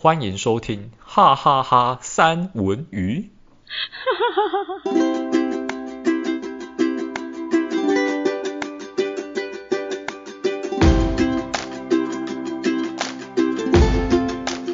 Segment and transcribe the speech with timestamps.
[0.00, 3.32] 欢迎收听哈哈哈三文鱼。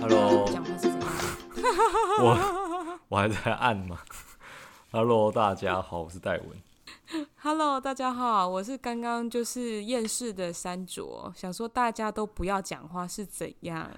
[0.03, 0.45] Hello，
[2.21, 4.01] 我我还在按吗
[4.93, 6.51] ？Hello，大家好，我是戴文。
[7.37, 13.91] Hello，大家好，我是刚刚就是厌世的山卓，想说大家都不要讲话是怎样？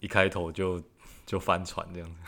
[0.00, 0.82] 一开头就
[1.26, 2.20] 就翻船这样子，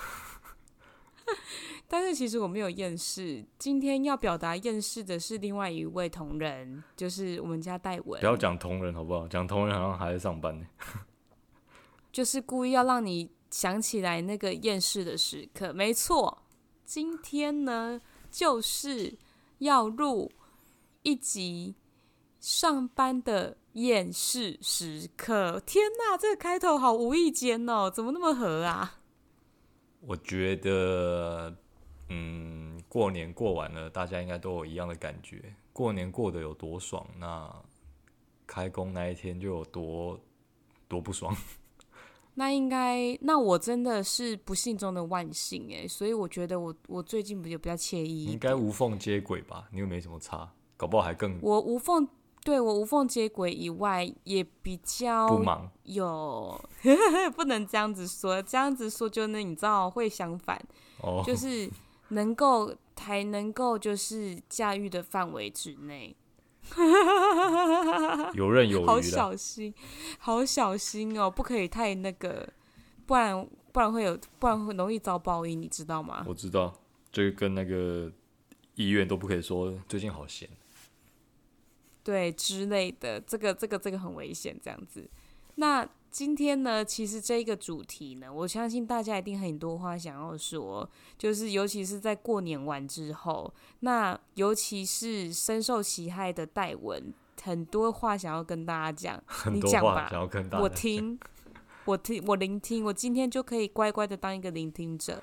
[1.87, 3.45] 但是其实我没有厌世。
[3.59, 8.21] 今天要表达厌世的是另外一位同仁，就是我们家戴文。
[8.21, 9.29] 不要讲同仁好不好？
[9.29, 10.67] 讲同仁好像还在上班呢。
[12.13, 15.73] 就是故意要让你想起来那个厌世的时刻。
[15.73, 16.43] 没错，
[16.85, 19.17] 今天呢就是
[19.59, 20.33] 要录
[21.03, 21.77] 一集
[22.41, 23.57] 上班的。
[23.75, 26.17] 厌世时刻，天哪！
[26.17, 28.99] 这个开头好无意间哦，怎么那么合啊？
[30.01, 31.55] 我觉得，
[32.09, 35.55] 嗯，过年过完了，大家应该都有一样的感觉。
[35.73, 37.55] 过年过得有多爽，那
[38.47, 40.19] 开工那一天就有多
[40.89, 41.37] 多不爽。
[42.35, 48.25] 那应该，那我真的是不幸中的万幸哎，所以我觉得我我最近不就比较惬意？
[48.25, 49.69] 应该无缝接轨吧？
[49.71, 52.09] 你又没什么差，搞不好还更我无缝。
[52.43, 55.71] 对，我无缝接轨以外，也比较不忙。
[55.85, 56.59] 有，
[57.37, 60.59] 不能这样子说，这样子说就那你知道会相反，
[61.03, 61.71] 哦，就是
[62.09, 66.17] 能够还能够就是驾驭的范围之内，
[68.35, 68.87] 游刃有余。
[68.87, 69.75] 好小心，
[70.19, 72.49] 好小心哦，不可以太那个，
[73.05, 76.25] 不然不然会有，不然会容易遭报应，你知道吗？
[76.27, 76.73] 我知道，
[77.13, 78.11] 就跟那个
[78.77, 80.49] 医院都不可以说最近好闲。
[82.03, 85.09] 对之类的，这个这个这个很危险，这样子。
[85.57, 97.13] 那今天呢，其实这个主题呢，我相信大家一定很多话想要说，就是尤其是在过年完之后，那尤其是深受其害的戴文，
[97.43, 99.23] 很多话想要跟大家讲，
[99.53, 100.11] 你讲吧，
[100.61, 101.19] 我听，
[101.85, 105.23] 我听，我聆听，我今天就可以乖乖的当一个聆听者。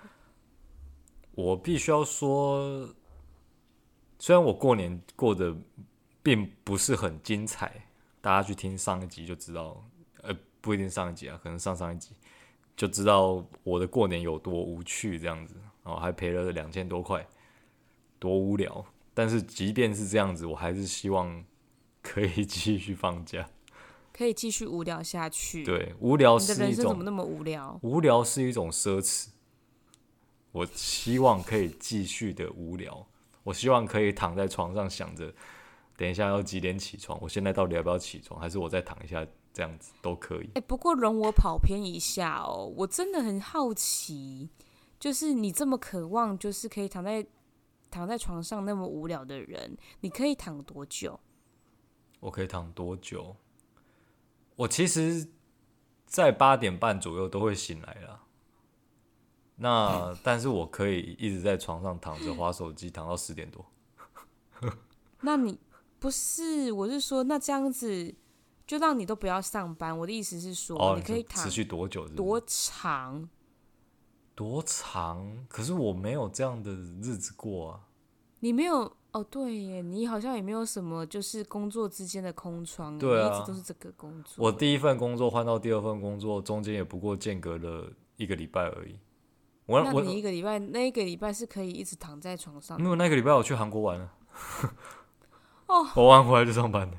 [1.33, 2.89] 我必须要说，
[4.19, 5.57] 虽然我过年过得。
[6.27, 7.87] 并不是很精彩，
[8.19, 9.81] 大家去听上一集就知道，
[10.23, 12.09] 呃，不一定上一集啊，可能上上一集
[12.75, 15.55] 就知道我的过年有多无趣这样子，
[15.85, 17.25] 然后还赔了两千多块，
[18.19, 18.85] 多无聊。
[19.13, 21.45] 但是即便是这样子，我还是希望
[22.01, 23.49] 可以继续放假，
[24.11, 25.63] 可以继续无聊下去。
[25.63, 27.79] 对，无聊是一种，怎么那么无聊？
[27.83, 29.29] 无聊是一种奢侈。
[30.51, 33.07] 我希望可以继续的无聊，
[33.45, 35.33] 我希望可以躺在床上想着。
[35.97, 37.19] 等一下要几点起床？
[37.21, 38.39] 我现在到底要不要起床？
[38.39, 39.27] 还是我再躺一下？
[39.51, 40.45] 这样子都可以。
[40.49, 44.51] 哎、欸，不过容我跑偏一下哦，我真的很好奇，
[44.99, 47.25] 就是你这么渴望，就是可以躺在
[47.89, 51.19] 躺在床上那么无聊的人，你可以躺多久？
[52.19, 53.35] 我可以躺多久？
[54.57, 55.27] 我其实，
[56.05, 58.21] 在八点半左右都会醒来了。
[59.55, 63.65] 那但是我可以一直在床上躺着滑手机，躺到十点多。
[65.21, 65.59] 那你？
[65.99, 68.13] 不是，我是说，那这样子
[68.65, 69.97] 就让你都不要上班。
[69.97, 72.15] 我的意思是说，哦、你可以躺持续多久是是？
[72.15, 73.29] 多长？
[74.35, 75.45] 多长？
[75.47, 77.79] 可是我没有这样的日子过啊。
[78.41, 79.23] 你没有哦？
[79.23, 82.99] 对耶，你好像也没有什么，就是工作之间的空窗。
[82.99, 84.45] 对啊，一直都是这个工作。
[84.45, 88.99] 我第一份工作换到第二份工作，中间也不过间隔了一个礼拜而已。
[89.65, 92.79] 我那你一个礼拜，那一个礼拜是可以一直躺在床上？
[92.79, 94.13] 没有那个礼拜我去韩国玩了。
[95.67, 96.93] 哦，我玩回来就上班了。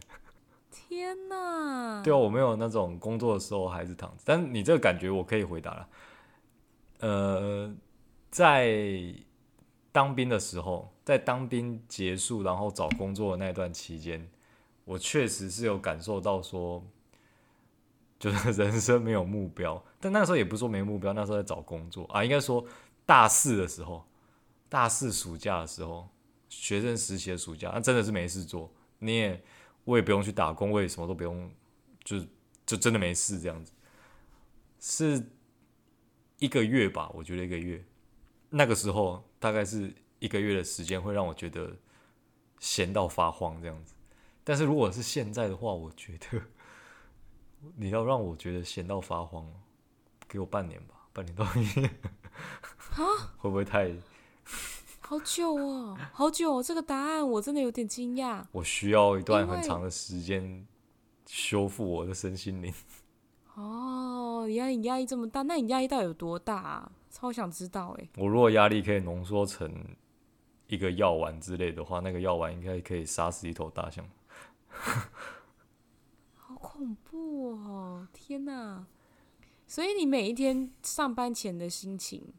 [0.71, 2.03] 天哪！
[2.03, 5.89] 对啊，我没有那种工作的时候还是躺着，但是你这个感觉我可以回答了。
[7.01, 7.75] 呃，
[8.31, 9.15] 在
[9.91, 14.29] 当兵的时候，在当兵结束然后找工作的那段期间，
[14.85, 16.83] 我确实是有感受到说，
[18.19, 19.83] 就是人生没有目标。
[20.01, 22.65] 但那时候也不是说没目标，那时候在找工作啊，应该说
[23.07, 24.05] 大四的时候，
[24.69, 26.09] 大四暑假的时候。
[26.49, 29.43] 学生实习的暑假，那真的是没事做，你也
[29.85, 31.51] 我也不用去打工，我也什么都不用，
[32.05, 32.19] 就
[32.65, 33.73] 就真的没事这样子，
[34.81, 35.31] 是
[36.39, 37.85] 一个月吧，我觉得一个月，
[38.51, 41.77] 那个时候大概是一个月的时间，会让我觉得
[42.59, 43.95] 闲到发慌这样子。
[44.45, 46.41] 但是如果是现在的话，我觉得
[47.77, 49.47] 你要让我觉得闲到发慌，
[50.27, 51.91] 给我半年吧，半年到一年，
[53.37, 53.93] 会不会太？
[55.09, 56.63] 好久哦，好久哦！
[56.63, 58.45] 这个答案我真的有点惊讶。
[58.53, 60.67] 我需要一段很长的时间
[61.25, 62.71] 修复我的身心灵。
[63.57, 66.93] 哦，压你压力这么大，那你压力到底有多大啊？
[67.11, 68.11] 超想知道哎、欸。
[68.19, 69.73] 我如果压力可以浓缩成
[70.67, 74.07] 一个药丸之类的话，那个药丸应该可以杀死一头大象。
[76.37, 78.07] 好恐怖哦！
[78.13, 78.85] 天哪！
[79.67, 82.35] 所以你每一天上班前的心情？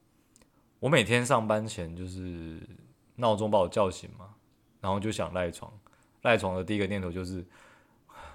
[0.79, 2.61] 我每天上班前就是
[3.15, 4.35] 闹钟把我叫醒嘛，
[4.79, 5.71] 然后就想赖床。
[6.21, 7.45] 赖床的第一个念头就是，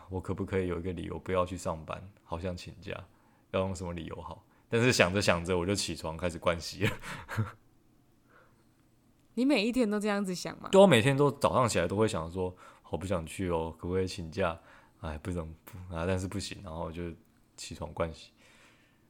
[0.09, 2.03] 我可不可以有一个理由不要去上班？
[2.23, 2.93] 好想请假，
[3.51, 4.45] 要用什么理由好？
[4.69, 6.93] 但是想着想着，我就起床开始灌洗了。
[9.35, 10.69] 你每一天都这样子想吗？
[10.71, 14.59] 对，我每天都早上起来都会想说，好不想去哦，可不可以请假？
[15.01, 17.03] 哎，不能不啊，但是不行，然后就
[17.57, 18.31] 起床灌洗。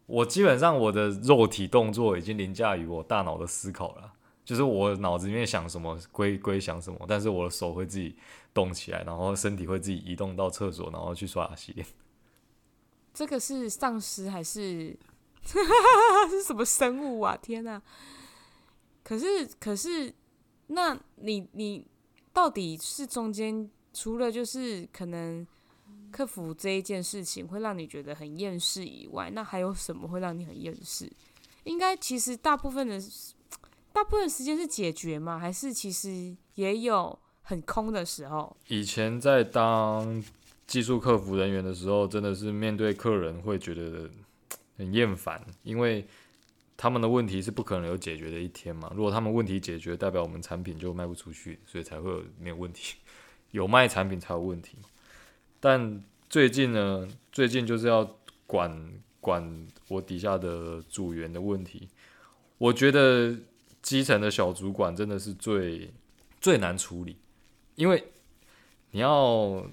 [0.06, 4.12] 我基本上我的肉体动作已经凌驾于我大脑的思考了，
[4.44, 8.14] 就是我脑子里面想什么归归想什么，但是我的手会自己
[8.52, 11.86] 动起来，然后身体会自己移动到厕所，然后去刷牙洗脸。
[13.14, 14.96] 这个是丧尸还是
[16.28, 17.36] 是什么生物啊？
[17.40, 17.80] 天哪！
[19.02, 20.12] 可是可是，
[20.66, 21.86] 那你你
[22.32, 25.46] 到底是中间除了就是可能。
[26.14, 31.10] 克服这一件事情会让你觉得很厌世以外，那还有什么会让你很厌世？
[31.64, 33.00] 应该其实大部分的
[33.92, 35.38] 大部分时间是解决吗？
[35.38, 38.56] 还是其实也有很空的时候？
[38.68, 40.22] 以前在当
[40.68, 44.08] 技术客服人员的时候，真的是面对客人会觉得
[44.76, 46.06] 很厌烦，因为
[46.76, 48.92] 他们的问题是不可能有解决的一天嘛。
[48.94, 52.96] 如果他们问题解决，代表我们产品就卖不出去，所以才会有没有问题。
[53.52, 54.76] 有卖产品才有问题。
[55.64, 61.88] 但最近呢，最近就是要管管我底下的组员的问题。
[62.58, 63.34] 我觉得
[63.80, 65.90] 基层的小主管真的是最
[66.38, 67.16] 最难处理，
[67.76, 68.12] 因为
[68.90, 69.64] 你要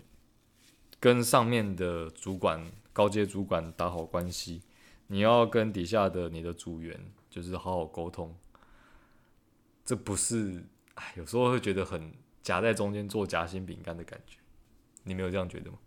[0.97, 4.61] 跟上面的主管、高阶主管打好关系，
[5.07, 6.97] 你要跟底下的你的组员
[7.29, 8.33] 就是好好沟通。
[9.83, 10.63] 这不是，
[10.93, 14.37] 哎，有时候会觉得很夹在中间做夹心饼干的感觉。
[15.03, 15.77] 你没有这样觉得吗？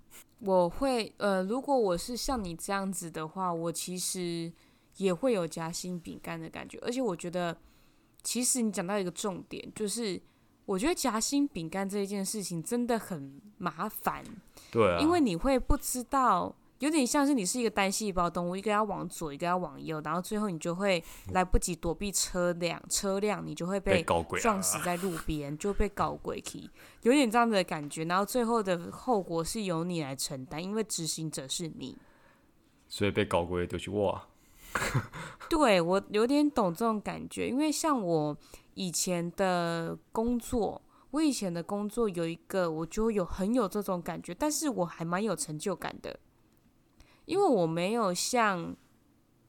[0.40, 4.52] 我会，呃，如果我是像你这样子的话，我其实
[4.96, 6.78] 也会有夹心饼干的感觉。
[6.82, 7.56] 而且我觉得，
[8.22, 10.20] 其实你讲到一个重点，就是
[10.66, 14.25] 我觉得夹心饼干这一件事情真的很麻烦。
[14.70, 16.55] 对啊，因为你会不知道。
[16.85, 21.03] 有点像是你是一个单细胞动物，一个要往左，一个要往右，然后最后你就会
[21.33, 24.05] 来不及躲避车辆，车辆你就会被
[24.39, 26.69] 撞死 在路边，就被搞鬼去，
[27.01, 28.05] 有点这样的感觉。
[28.05, 31.97] 然后最后的后果是由你来承担，因为执行者是你，
[32.87, 34.21] 所以被搞鬼就是我。
[35.49, 38.37] 对，我有点懂这种感觉，因为像我
[38.75, 40.83] 以前的工作，
[41.13, 46.21] 我以前的工作有一个，我就有很有这种感觉，但是我还蛮有成就感的。
[47.26, 48.76] 因为我没有像，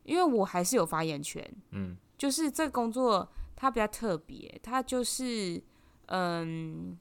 [0.03, 5.61] 因为我还是有发言权，嗯，就是这个工作它比较特别，它就是，
[6.05, 6.97] 嗯，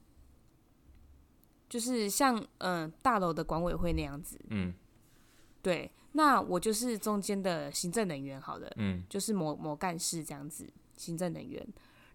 [1.68, 4.74] 就是像嗯大楼的管委会那样子，嗯，
[5.62, 11.64] 对，那我就是中间的行政人员，好了，嗯，就是某某干事这样子，行政人员，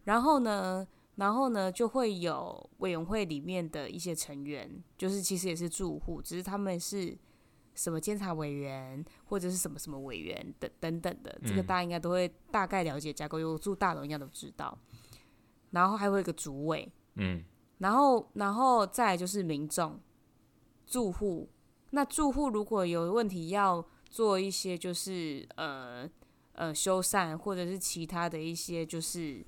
[0.03, 0.85] 然后呢，
[1.15, 7.17] 然后呢就会有委员会里面的一些成员，就是其实也是住户，只是他们是。
[7.79, 14.77] 什么监察委员或者是什么什么委员等等等的，这个大家应该都会大概了解架构，有住大楼应该都知道。
[15.71, 17.41] 然后还会有一个主委，嗯，
[17.77, 19.97] 然后然后再来就是民众
[20.85, 21.49] 住户。
[21.91, 26.05] 那住户如果有问题要做一些就是呃
[26.51, 29.45] 呃修缮或者是其他的一些就是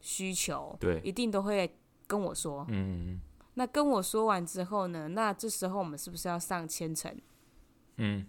[0.00, 1.76] 需求，对，一定都会
[2.06, 2.64] 跟我说。
[2.68, 3.20] 嗯，
[3.54, 7.12] 那跟我说完之后呢，那这时候我们是不是要上千层？
[7.96, 8.26] 嗯，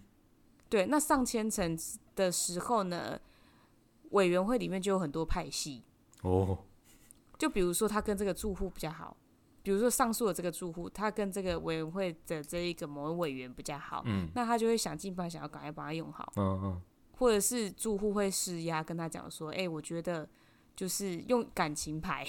[0.68, 1.78] 对，那上千层
[2.14, 3.18] 的时候呢，
[4.10, 5.82] 委员会里面就有很多派系
[6.22, 6.58] 哦。
[7.36, 9.16] 就比如说，他跟这个住户比较好，
[9.62, 16.82] 比如说上述的这个住户，他跟这个委员会的这一个某位委员比较好，嗯，那他就会想尽办法想要赶快把它用好，嗯嗯，
[17.18, 20.28] 或者是住户会施压跟他讲说，哎、欸，我觉得
[20.76, 22.24] 就是用感情牌，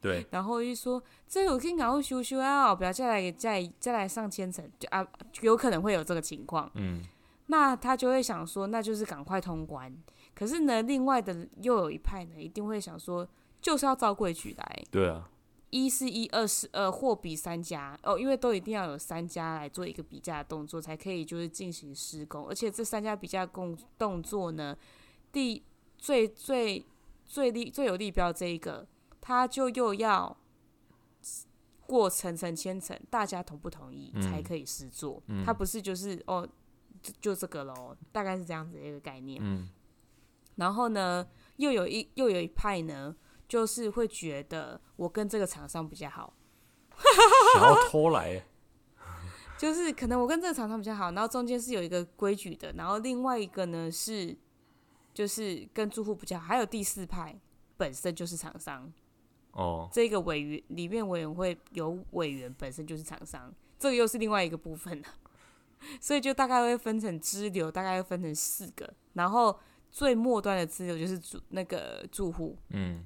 [0.00, 5.06] 对，然后一说这个我可以赶快修修啊，不要再来再再来上千层，就啊，
[5.42, 6.70] 有可能会有这个情况。
[6.74, 7.02] 嗯，
[7.48, 9.94] 那他就会想说，那就是赶快通关。
[10.34, 13.28] 可是呢，另外的又有一派呢，一定会想说，
[13.60, 14.82] 就是要照规矩来。
[14.90, 15.28] 对啊，
[15.68, 22.48] 一是一，二是二，货比三家哦，因为都一定要有三家来做一个比价的动作，才可以就是进行施工。
[22.48, 24.74] 而且这三家比价动动作呢，
[25.30, 25.62] 第
[25.98, 26.86] 最最
[27.26, 28.86] 最利最有利标这一个。
[29.30, 30.36] 他就又要
[31.86, 35.22] 过层层千层，大家同不同意才可以试做。
[35.44, 36.48] 他、嗯、不是就是哦，
[37.00, 39.40] 就就这个喽，大概是这样子的一个概念。
[39.42, 39.68] 嗯，
[40.56, 43.14] 然后呢，又有一又有一派呢，
[43.48, 46.34] 就是会觉得我跟这个厂商比较好，
[47.54, 48.44] 想要偷来，
[49.58, 54.36] 就是可能我跟这个厂商比较好，然后中间是有一个规矩的，然后另外一个呢是
[55.14, 57.40] 就是跟住户比较好，还有第四派
[57.76, 58.92] 本身就是厂商。
[59.52, 65.08] 哦，这个委员里面委员会有委员本身就是厂商，这个又是另外一个部分了，
[66.00, 69.58] 所以就大概会分成支流，大概会分成四个，然后
[69.90, 73.04] 最末端的支流就是住那个住户，嗯，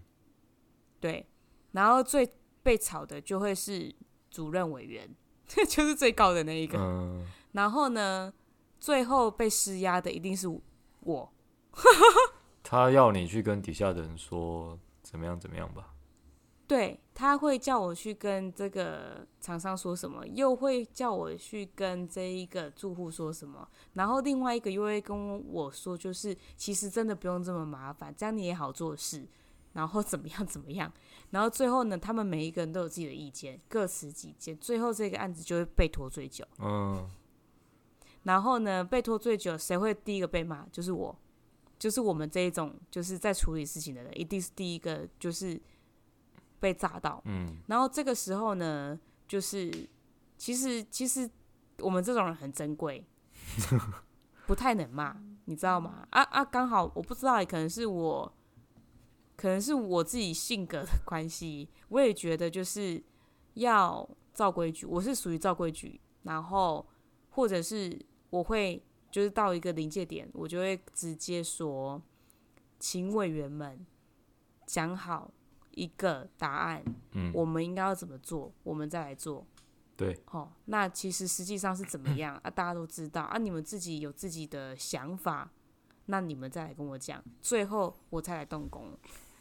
[1.00, 1.26] 对，
[1.72, 2.30] 然后最
[2.62, 3.94] 被炒的就会是
[4.30, 5.08] 主任委员，
[5.46, 8.32] 就是最高的那一个，嗯，然后呢，
[8.78, 10.46] 最后被施压的一定是
[11.00, 11.32] 我，
[12.62, 15.93] 他要你去跟底下的人说怎么样怎么样吧。
[16.66, 29.26] 对，他会叫我去跟这个厂商说什么，又会叫我去跟这一个住户说什么，然后另外一个又会跟我说，就是其实真的不用这么麻烦，这样你也好做事，
[29.74, 30.90] 然后怎么样怎么样，
[31.32, 36.46] 然后最后呢，他们每一个人都有自己的意见，各持己见，最后这个案子就会被拖最久。
[36.60, 37.06] 嗯，
[38.22, 40.66] 然后呢，被拖最久，谁会第一个被骂？
[40.72, 41.14] 就是我，
[41.78, 45.60] 就是我们这一种就是在处理事情的人，一定是第一个就是。
[46.64, 49.70] 被炸到，嗯，然后这个时候呢，就是
[50.38, 51.28] 其实其实
[51.80, 53.04] 我们这种人很珍贵，
[54.48, 56.08] 不太能骂，你知道吗？
[56.08, 58.34] 啊啊，刚好我不知道，可能是我，
[59.36, 63.02] 可能是我自己性格的关系，我也觉得就是
[63.52, 66.86] 要照规矩，我是属于照规矩，然后
[67.28, 67.94] 或者是
[68.30, 72.00] 我会就是到一个临界点，我就会直接说，
[72.78, 73.84] 请委员们
[74.64, 75.30] 讲好。
[75.76, 79.46] 一个答案，嗯，我们应该要怎么做，我们再来做。
[79.96, 82.50] 对，哦，那其实实际上是怎么样啊？
[82.50, 85.48] 大家都知道啊，你们自己有自己的想法，
[86.06, 88.90] 那你们再来跟我讲，最后我才来动工。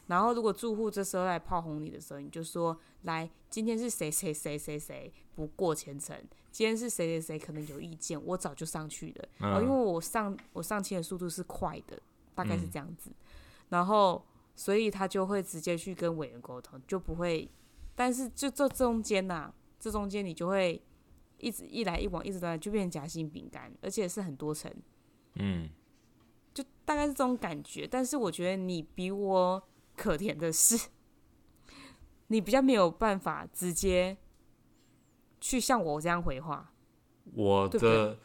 [0.06, 6.16] 然后如果住户这时候来炮轰你的时候，你就说：来，今天是谁谁谁谁谁不过前程，
[6.52, 9.28] 今天是谁谁谁可能有意见，我早就上去了。
[9.40, 12.00] 嗯，哦，因为我上我上签的速度是快的，
[12.32, 13.10] 大概是这样子。
[13.10, 13.14] 嗯，
[13.70, 14.24] 然后。
[14.56, 17.50] 所以他就会直接去跟委员沟通，就不会。
[17.96, 20.82] 但是就这中间呐、啊，这中间你就会
[21.38, 24.72] 一直一来一往，一直在，就变成夹心饼干，而且是很多层。
[25.34, 25.68] 嗯，
[26.52, 27.86] 就大概是这种感觉。
[27.86, 29.62] 但是我觉得你比我
[29.96, 30.88] 可怜的是，
[32.28, 34.16] 你比较没有办法直接
[35.40, 36.72] 去像我这样回话。
[37.32, 38.18] 我的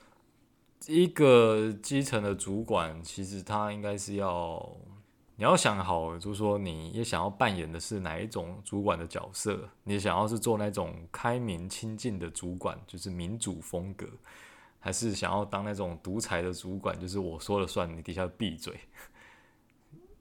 [0.88, 4.77] 一个基层的主管，其实他应该是要。
[5.39, 9.69] 你要想好，就是说你也想要扮演的是哪一种主管的角色？
[9.86, 14.05] 你想要是做那种开明亲近的主管，就是民主风格，
[14.81, 18.77] 还是想要当那种独裁的主管，就是我说了算，你底下闭嘴？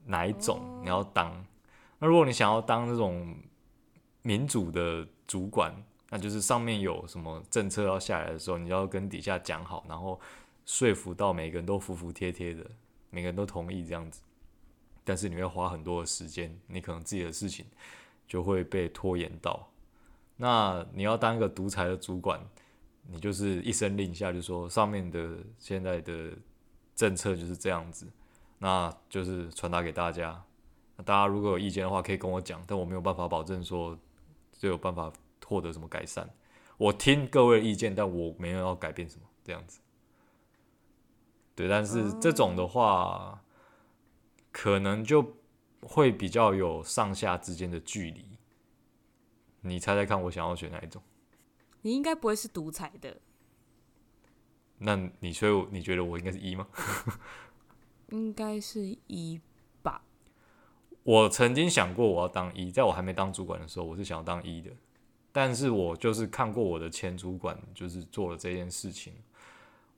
[0.04, 1.44] 哪一种你要当？
[1.98, 3.34] 那如果你想要当这种
[4.22, 5.74] 民主的主管，
[6.10, 10.20] 那就是上面有什么政策要下来的时候，你要跟底下讲好，然后
[10.64, 12.64] 说服到每个人都服服帖帖的，
[13.10, 14.20] 每个人都同意这样子。
[15.08, 17.64] 但是你会花很多的时间，你可能自己的事情
[18.26, 19.66] 就会被拖延到。
[20.36, 22.38] 那你要当一个独裁的主管，
[23.06, 26.32] 你就是一声令下，就说上面的现在的
[26.94, 28.06] 政策就是这样子，
[28.58, 30.44] 那就是传达给大家。
[31.06, 33.98] 大家如果有意见的话，可以跟我讲，但我没有办法保证说
[34.58, 35.10] 就有办法
[35.46, 36.28] 获得什么改善。
[36.76, 39.80] 我听各位的意见，但我没有要改变什么这样子。
[41.54, 43.42] 对，但是这种的话。
[44.60, 45.36] 可能就
[45.82, 48.26] 会比较有上下之间的距离，
[49.60, 51.00] 你猜猜看，我想要选哪一种？
[51.82, 53.20] 你应该不会是独裁的。
[54.78, 56.66] 那你所以你觉得我应该是一吗？
[58.10, 59.40] 应该是一
[59.80, 60.02] 吧。
[61.04, 64.72] 我曾经想过我要当一，在我还没当主管的时候，我是想要当一的。
[65.30, 69.14] 但是我就是看过我的前主管，就是做了这件事情。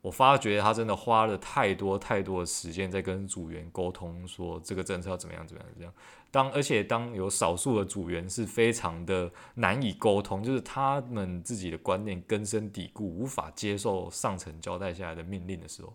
[0.03, 5.93] 我发觉他真的花了太多太多的时间在跟组员沟通，说这个政策要怎么样怎么样这样。
[6.31, 15.93] 当而且当有少数的组员是非常的难以沟通，就是他们自己的观念根深蒂固，无法接受上层交代下来的命令的时候，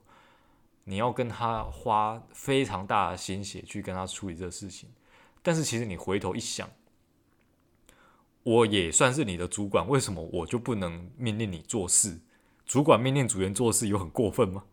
[0.83, 4.89] 你要跟他花非常大的心血去跟他处理这个事情。
[5.41, 6.69] 但是其实你回头一想，
[8.43, 12.19] 我也算是你的主管，为什么我就不能命令你做事？
[12.65, 14.63] 主管命令组员做事有很过分吗？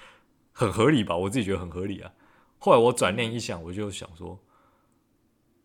[0.52, 2.12] 很合理吧，我自己觉得很合理啊。
[2.58, 4.38] 后来我转念一想，我就想说，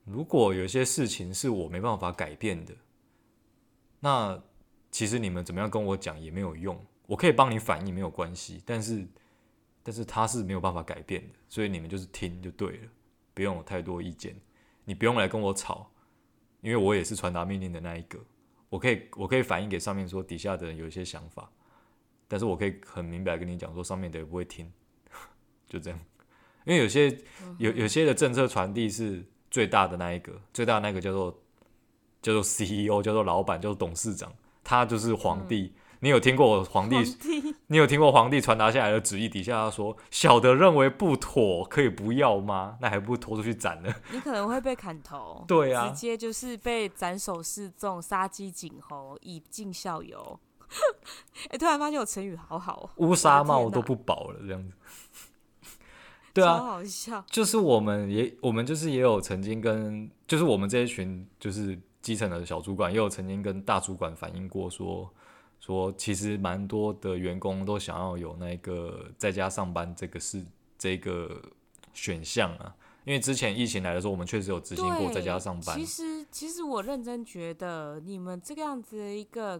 [0.05, 2.73] 如果有些事情是我没办法改变的，
[3.99, 4.41] 那
[4.89, 6.83] 其实你们怎么样跟我讲也没有用。
[7.07, 9.05] 我可以帮你反映没有关系，但是
[9.83, 12.87] 但是他是没有办法改变的，所以你们就是听就对了，
[13.33, 14.35] 不用有太多意见，
[14.85, 15.91] 你不用来跟我吵，
[16.61, 18.17] 因为我也是传达命令的那一个，
[18.69, 21.51] 我可以我可以反映给上面说底下的人有一些想法，
[22.27, 24.71] 但是我可以很明白跟你讲说上面的也不会听，
[25.67, 25.99] 就这样，
[26.65, 27.17] 因为有些
[27.57, 31.31] 有有些的政策传递是最大的那一个，最大的那个叫做
[32.21, 35.73] 叫做 CEO，叫做老板，叫做董事长，他就是皇帝。
[35.75, 36.95] 嗯你有听过皇帝？
[36.97, 39.27] 皇帝你有听过皇帝传达下来的旨意？
[39.27, 42.77] 底下他说：“小的认为不妥，可以不要吗？
[42.79, 45.43] 那还不拖出去斩呢？” 你可能会被砍头。
[45.47, 50.39] 对啊，直接就是被斩首示众，杀鸡儆猴，以儆效尤。
[51.47, 54.73] 哎、欸，突然发现我成语好好，乌纱帽都不保了，这样子。
[56.33, 57.23] 对啊，好笑。
[57.29, 65.09] 就是我们也，我们就是也有曾经跟，就是我们这一群就是基层的小主管，也有曾经跟大主管反映过说。
[65.61, 70.45] 说其实蛮多的员工都想要有那个在家上班这个是
[70.77, 71.41] 这个
[71.91, 75.75] 选项啊，因为之前疫情来的时候，我们确实有执行过在家上班。
[75.75, 79.59] 其实，其实我认真觉得你们这个样子的一个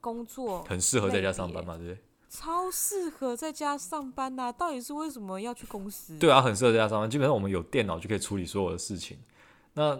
[0.00, 2.02] 工作很适合在家上班嘛，对不对？
[2.28, 4.52] 超适合在家上班呐、啊！
[4.52, 6.18] 到底是为什么要去公司？
[6.18, 7.08] 对啊，很适合在家上班。
[7.08, 9.18] 基本上我们有电脑就可以处理所有的事情。
[9.74, 9.96] 那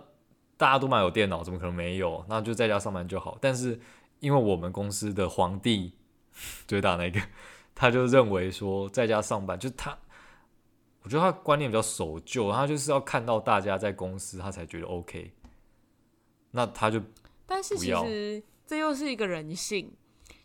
[0.56, 2.24] 大家都买有电脑，怎么可能没有？
[2.28, 3.36] 那就在家上班就好。
[3.40, 3.80] 但是。
[4.20, 5.92] 因为我们公司的皇帝
[6.66, 7.20] 最大那个，
[7.72, 9.96] 他就认为说在家上班，就是他，
[11.02, 15.32] 我觉得他观念比较守旧，他就是要看到大家在公司，他才觉得 OK。
[16.50, 17.00] 那他就，
[17.46, 19.90] 但是其实这又是一个人性，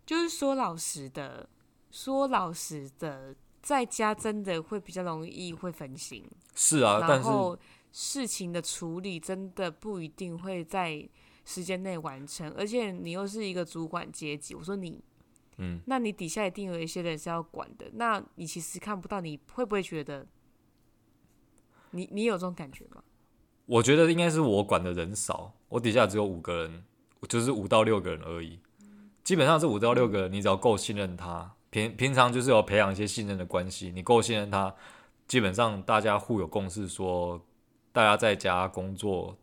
[0.03, 1.47] 就是说老实的，
[1.91, 6.25] 说老实的，在家真的会比较容易会分心。
[6.55, 7.55] 是啊，然后
[7.91, 11.07] 事情的处理真的不一定会在。
[11.45, 15.03] 时间内完成，而且你又是一个主管阶级，我说你，
[15.57, 20.25] 嗯，那你底下一定有一些人是要管的，那你其实看不到，你会不会觉得
[21.91, 23.03] 你，你你有这种感觉吗？
[23.65, 26.85] 我觉得应该是我管的人少，我底下只有五个人，
[27.27, 28.59] 就是五到六个人而已。
[29.23, 34.75] 基本上是五到六个人，你只要够信任他，平平常就是有培养一些信任的关系，你够信任他，
[35.27, 37.41] 基本上大家互有共识，说
[37.91, 39.37] 大家在家工作。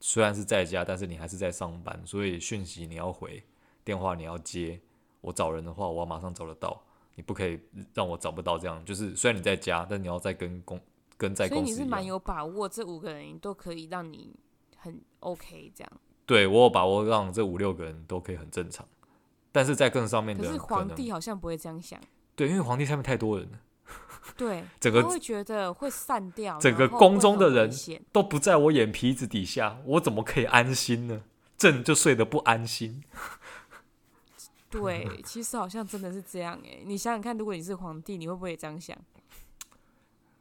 [0.00, 3.42] 虽然是在家，但是你还是在上班，所以讯息你要回，
[3.82, 4.80] 电话你要接。
[5.20, 6.80] 我找人的话，我要马上找得到，
[7.16, 7.58] 你不可以
[7.92, 8.56] 让我找不到。
[8.56, 10.80] 这样就是虽然你在家，但你要再跟公
[11.16, 11.64] 跟在公司。
[11.64, 14.36] 所以你是蛮有把握，这五个人都可以让你
[14.76, 15.92] 很 OK 这样。
[16.28, 18.86] 对，我有把握让这五六个人都可以很正常，
[19.50, 21.98] 但是在更上面的人，可是皇帝好像不会这样想。
[22.36, 23.58] 对，因为皇帝下面太多人了。
[24.36, 27.70] 对，整个会觉得会散掉，整个宫中的人
[28.12, 31.22] 都不在我眼皮子底下，我怎么可以安心呢？
[31.56, 33.02] 朕就睡得不安心。
[34.68, 36.80] 对，其实好像真的是这样哎。
[36.84, 38.94] 你想想看，如果你是皇帝，你会不会也这样想？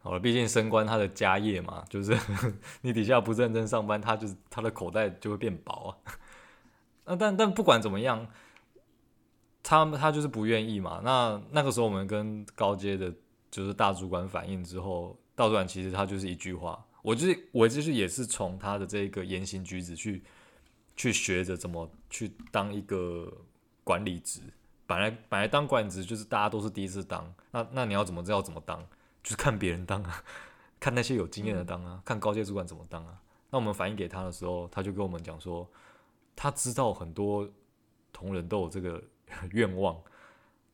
[0.07, 2.17] 好了，毕竟升官他的家业嘛，就是
[2.79, 5.91] 你底下不认真上班，他就是他的口袋就会变薄啊。
[7.03, 8.25] 那但但不管怎么样，
[9.61, 11.01] 他他就是不愿意嘛。
[11.03, 13.13] 那那个时候我们跟高阶的。
[13.49, 20.21] 就是大主管反映之后，大主管其实他就是一句话，我就是我就是也是从他的这个言行举止去
[20.97, 23.31] 去学着怎么去当一个
[23.85, 24.41] 管理职。
[24.85, 28.85] 本来本来当管理职就是大家都是第一次当，那那你要怎么知道怎么当？
[29.27, 30.23] 就是看别人当啊，
[30.79, 33.21] 看那些有经验的当啊，嗯、看高阶主管怎么当啊。
[33.49, 35.69] 那我们反映给他的时候，他就跟我们讲说，
[36.33, 37.45] 他知道很多
[38.13, 39.03] 同仁都有这个
[39.51, 40.01] 愿望。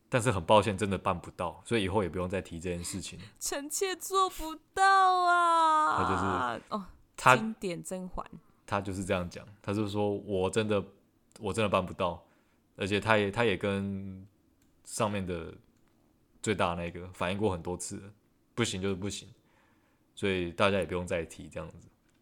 [0.08, 3.18] 但是很抱歉，真的办不到，所以以后也不用再提这件事情。
[3.40, 5.96] 臣妾做不到啊！
[5.96, 6.86] 他就是哦，
[7.16, 8.24] 他经典甄嬛，
[8.64, 9.44] 他就是这样讲。
[9.60, 10.84] 他就说我真的，
[11.40, 12.24] 我真的办不到，
[12.76, 14.24] 而且他也他也跟
[14.84, 15.52] 上面的
[16.40, 18.12] 最大那个反映过很多次了，
[18.54, 19.28] 不行就是不行，
[20.14, 21.76] 所以大家也不用再提这样子。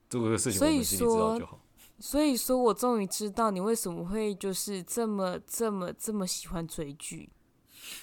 [0.09, 1.61] 这个事情我们心里知道就好。
[1.99, 7.31] 所以说，所以说我终于知道你为什么会就是这么这么这么喜欢追剧。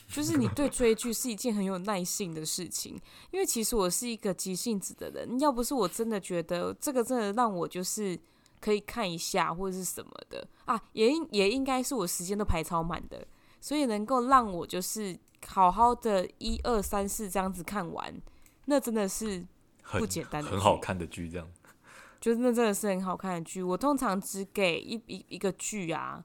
[0.07, 2.99] 就是你对追剧是一件很有耐性的事情，
[3.31, 8.19] 因为其实我是一个急性子的人，要不是我真的觉得这个真的让我就是
[8.59, 13.25] 可以看一下或者是什么的啊，也应也应该是我时间都排超满的，
[13.61, 18.13] 所以能够让我就是好好的一二三四这样子看完，
[18.65, 19.45] 那真的是
[19.83, 21.47] 不简单的，很好看的剧，这样，
[22.19, 23.61] 就是那真的是很好看的剧。
[23.63, 26.23] 我通常只给一一一个剧啊，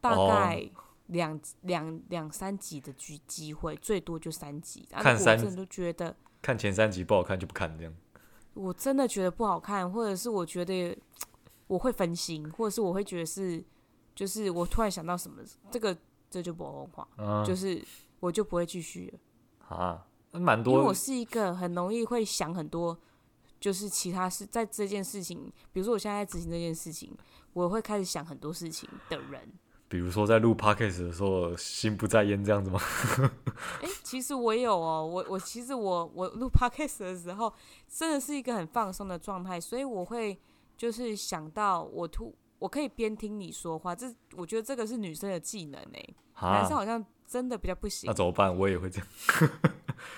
[0.00, 0.56] 大概。
[0.56, 0.82] Oh.
[1.10, 4.84] 两两两三集的剧机会，最多就三集。
[4.90, 7.94] 看三，我真的都觉得看前三集不好看就不看这样。
[8.54, 10.98] 我真的觉得不好看，或者是我觉得
[11.68, 13.62] 我会分心，或者是我会觉得是，
[14.16, 15.40] 就是我突然想到什么，
[15.70, 15.96] 这个
[16.28, 17.80] 这就不好话，啊、就是
[18.26, 19.76] 我就不会继续了。
[19.76, 20.74] 啊，蛮多。
[20.74, 22.98] 因为我是一个很容易会想很多，
[23.58, 27.16] 就是其他事，在这件事情，比如说我现在在执行这件事情，
[27.52, 29.52] 我会开始想很多事情的人。
[29.88, 32.80] 比如说在录 podcast 的时候，心不在焉这样子吗？
[33.80, 37.52] 哎、欸，其实我有哦，我我其实我我录 podcast 的时候，
[37.88, 40.36] 真的是一个很放松的状态，所以我会
[40.76, 48.06] 就是想到我突我可以边听你说话，这我觉得这个是女生的技能哎，哈男生好像真的比较不行。
[48.06, 48.56] 那怎么办？
[48.56, 49.06] 我也会这样。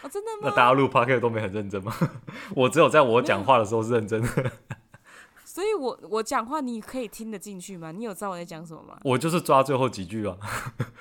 [0.02, 0.42] 哦，真的吗？
[0.42, 1.94] 那大家录 podcast 都没很认真吗？
[2.54, 4.52] 我只有在我讲话的时候是认真的。
[5.44, 7.90] 所以我我讲话你可以听得进去吗？
[7.90, 8.98] 你有知道我在讲什么吗？
[9.02, 10.36] 我就是抓最后几句啊。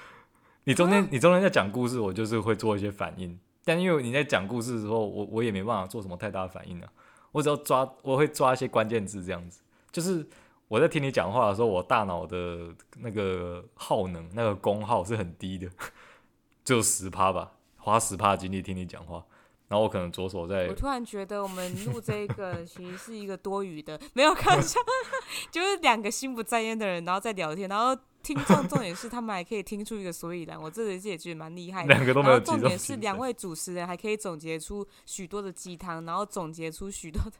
[0.63, 3.37] 你中间你中间在讲故事，我就是会做一些反应。
[3.63, 6.87] 但因为你在讲故事的时候，我我也没办法做什么太大的反应啊。
[7.33, 9.61] 我只要抓，我会抓一些关键字这样子。
[9.91, 10.25] 就是
[10.67, 15.69] 我在听你讲话的时候，我大脑的那个耗能、那个功耗是很低的，
[16.63, 19.23] 就十趴吧，花十趴精力听你讲话。
[19.69, 20.65] 然后我可能左手在。
[20.67, 24.81] 我突然觉得我们录这个其实是一个多余的，没有看上，
[25.51, 31.93] 就是两个心不在焉的人，然后在聊天，然后听众重点是他们还可以听出一个所以然，我这里也觉得蛮厉害的。
[31.93, 32.39] 两个都没有。
[32.39, 37.33] 重点是两位主持人还可以总结出许多的鸡汤，然后总结出许多的。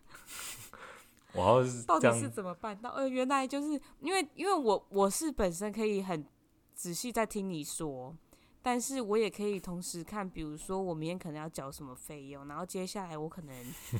[1.38, 2.89] 我到底是怎么办到？
[2.91, 6.26] 呃，原来就是因为因为我我是本身可以很
[6.73, 8.15] 仔细在听你说。
[8.60, 13.56] 但是我也可以同时看，比如说我明天可能要缴什么费用，然后接下来我可能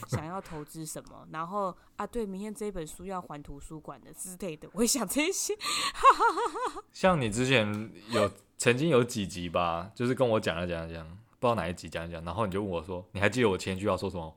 [0.10, 5.56] 想要投资什么，然后啊，对，明天这本书要还图书馆的之类的，我会想这些。
[6.91, 7.65] 像你之前
[8.10, 11.08] 有曾经有几集吧，就是跟我讲了讲讲，
[11.39, 14.36] 不知道哪一集讲讲，然后你就问我说，你还记得我前一句要说什么？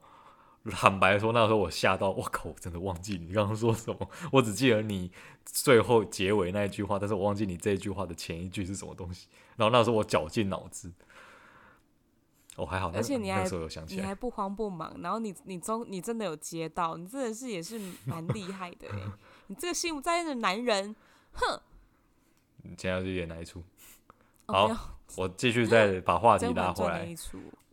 [0.73, 5.11] 坦白说，那个时候我吓到，我靠，我真的忘记你刚刚说什么，我只记得你
[5.45, 9.27] 最后结尾那一句话，但是我忘记你这一句话的前一句是什么东西。
[9.57, 10.93] 然后那时候我绞尽脑汁，
[12.57, 18.99] 哦，还好，而且你还那时候有想起来，你还不慌不忙，然后你你中你真的有接到，你真的是也是蛮厉害的哎，
[19.49, 20.95] 你这个心不在焉的男人，
[21.33, 21.61] 哼！
[22.63, 23.65] 你现在要去演哪一出？
[24.47, 24.79] 好，哦、
[25.17, 27.09] 我继续再把话题 拉回来。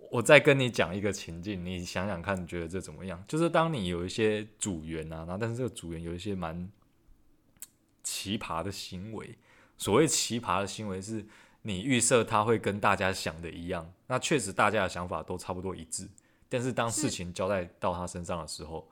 [0.10, 3.22] 我再跟你讲一个情境，你想想看，你觉得这怎么样？
[3.28, 6.72] 就是当你有一些组员啊，然后但是这个组员有一些蛮
[8.04, 9.38] 奇葩的行为。
[9.78, 11.26] 所谓奇葩的行为，是
[11.62, 16.08] 你预设他会跟大家想的一样，那确实大家的想法都差不多一致。
[16.50, 18.88] 但是当事情交代到他身上的时候，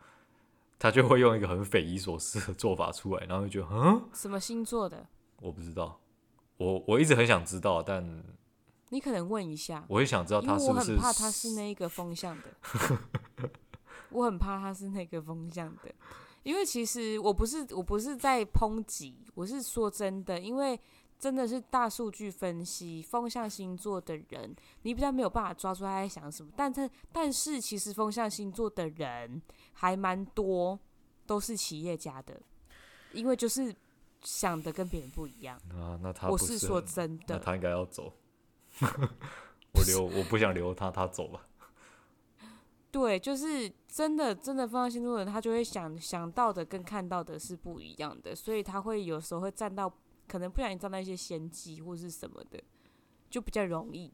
[0.77, 5.07] 他就会用一个很匪夷所思的做法出来，然后就觉得，嗯，什么星座的？
[5.39, 5.99] 我不知道，
[6.57, 8.23] 我我一直很想知道，但。
[8.89, 10.91] 你可能问一下，我也想知道他是不是。
[10.91, 13.49] 我很怕他是那一个风向的，
[14.11, 15.93] 我很怕他是那个风向的，
[16.43, 20.79] 因为其实我不是我不是在抨击，我是说真的，因为
[21.17, 29.41] 真的是大数据分析风象星座的人，你比较没有办法抓住他在想什么，但他但是其实风象星座的人
[29.73, 30.79] 还蛮多，
[31.25, 32.39] 都是企业家的，
[33.13, 33.75] 因为就是
[34.21, 35.97] 想的跟别人不一样啊。
[36.03, 38.13] 那他我是说真的，他应该要走。
[39.73, 41.47] 我留，我不想留他，他走吧。
[42.91, 49.91] 对，就是真的，真的风象星座的人，他就会想想到的跟看到的是不一样的，所以他会有时候会占到，
[50.27, 52.61] 可能不小心占到一些先机或是什么的，
[53.29, 54.13] 就比较容易。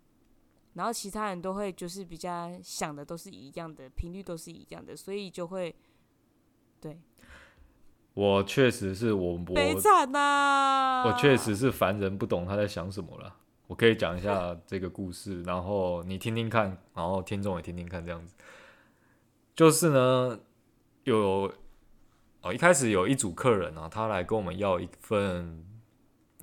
[0.74, 5.76] 然后其他人都会就是比较想的都是一样的，频率都是一样的，所以就会
[6.80, 7.00] 对。
[8.13, 11.04] 我确实是我，我悲惨呐、啊！
[11.06, 13.38] 我确实是凡人，不懂他在想什么了。
[13.72, 18.36] 我可以讲一下这个故事，然后你听听看，然后听众也听听看，这样子。
[19.56, 20.38] 就是呢，
[21.06, 21.50] 有
[22.42, 25.66] 哦，一开始有一组客人啊，他来跟我们要一份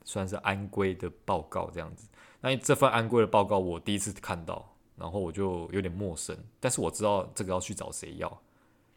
[0.04, 2.08] 算是安规的报告，这样子。
[2.40, 8.26] 那这份安规的报告我第一次看到，然后我就有点陌生，但是我知道这个要去找谁要，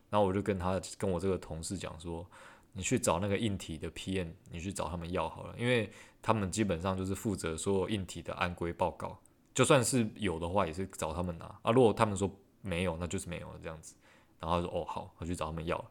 [0.10, 2.26] 然后我就跟他跟我这个同事讲说。
[2.74, 9.18] 你去找那个硬体的 PM，你去找他们要好了，因为他们基本上就是负责所有硬体的安规报告，
[9.54, 11.72] 就算是有的话，也是找他们拿啊。
[11.72, 12.30] 如果他们说
[12.62, 13.96] 没有，那就是没有了这样子。
[14.40, 15.84] 然后他说哦好，我去找他们要。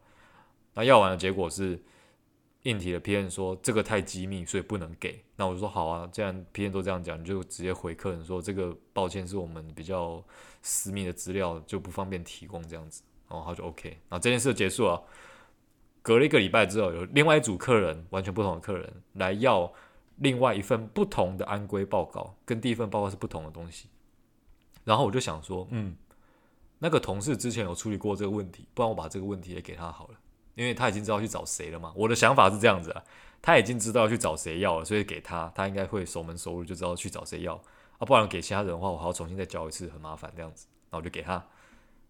[0.75, 1.81] 那要完的结果是
[2.63, 5.25] 硬体的 PM 说这个太机密，所以不能给。
[5.37, 10.23] 那我就说好啊，既然 PM 都这样讲，你就直接回客人说这个抱歉是我们比较
[10.63, 13.03] 私密的资料，就不方便提供这样子。
[13.29, 15.03] 然后他就 OK，然后这件事结束了。
[16.03, 19.71] 隔了一个礼拜之后，有另外一组客人，完全不同的客人来要
[20.21, 23.89] 另外一份不同的安规报告，跟第一份报告是不同的东西。
[24.85, 25.95] 然后我就想说，嗯，
[26.79, 30.15] 那个同事之前有处理过这个问题，不然我把这个问题也给他好了，
[30.55, 31.93] 因为他已经知道去找谁了嘛。
[31.95, 33.03] 我的想法是这样子啊，
[33.43, 37.55] 他已经知道去找谁要了，所以给他，他应该会熟门熟路，就知道去找谁要
[37.99, 38.07] 啊。
[38.07, 40.67] 不然给其他人的话，我还要重新再交一次，很麻烦这样子。
[40.91, 41.47] 然后我就给他，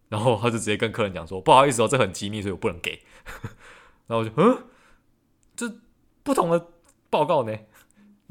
[0.09, 3.01] 然后他就直接跟客人讲说：“不好意思哦，这很机密，所以我不能给。
[4.07, 4.65] ”然后我就嗯，
[5.55, 5.71] 这
[6.23, 6.67] 不同的
[7.09, 7.57] 报告呢。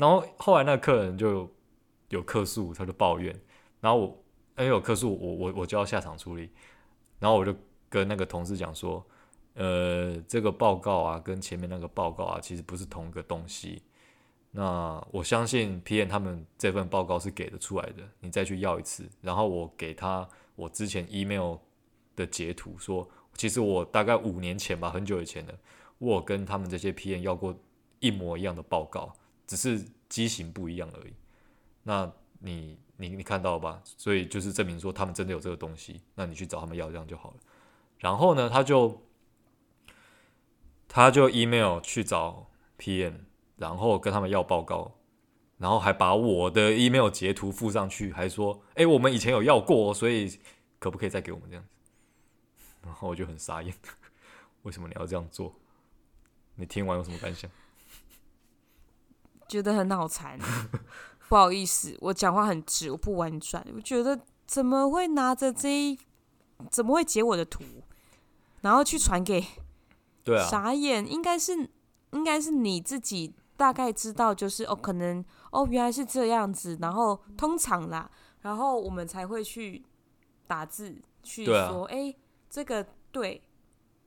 [0.01, 1.47] 然后后来那个客人就
[2.09, 3.39] 有客诉，他就抱怨，
[3.83, 4.07] 然后我
[4.57, 6.49] 因为有客诉，我我我就要下场处理，
[7.19, 7.55] 然后我就
[7.91, 9.05] 跟那个同事讲说
[9.53, 13.83] ：“呃，这个报告啊，跟前面那个报告啊，其实不是同一个东西。”
[14.53, 19.07] 那我相信 PM 他们这份报告是给得出来的，你再去要一次。
[19.21, 21.57] 然后我给他我之前 email
[22.17, 25.55] 的截图，说其实我大概五年前吧，很久以前的，
[25.99, 27.55] 我跟他们这些 PM 要过
[28.01, 29.13] 一模一样的报告，
[29.51, 31.13] 只是机型不一样而已。
[31.83, 32.09] 那
[32.39, 33.83] 你你你看到了吧？
[33.85, 37.37] 所以就是证明说他们真的有这个东西，那你去找他们要这样就好了。
[37.99, 39.03] 然后呢，他就
[40.87, 43.15] 他就 email 去找 PM。
[43.57, 44.97] 然后跟他们要报告，
[45.59, 50.41] 然后还把我的 email 截图附上去，还说：“哎，我们以前有要过，所以
[50.79, 51.69] 可不可以再给我们这样子？”
[52.81, 53.75] 然后我就很傻眼，
[54.63, 55.55] 为什么你要这样做？
[56.55, 57.51] 你听完有什么感想？
[59.51, 60.39] 觉得很脑残，
[61.29, 63.67] 不好意思，我讲话很直，我不婉转。
[63.75, 65.99] 我觉得怎么会拿着这一，
[66.71, 67.65] 怎么会截我的图，
[68.61, 69.45] 然后去传给？
[70.23, 71.69] 对啊，傻眼，应该是
[72.13, 73.35] 应该是你自己。
[73.57, 78.11] 大概知道就是哦，可能哦，原来是这样子，然后通常啦，
[78.41, 79.85] 然后我们才会去
[80.47, 82.15] 打字去说，哎、
[82.49, 82.83] 这个
[83.13, 83.43] 对，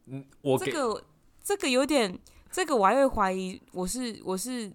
[0.08, 1.04] 嗯，我这个
[1.44, 4.74] 这个有点，这个我还会怀疑我是我是，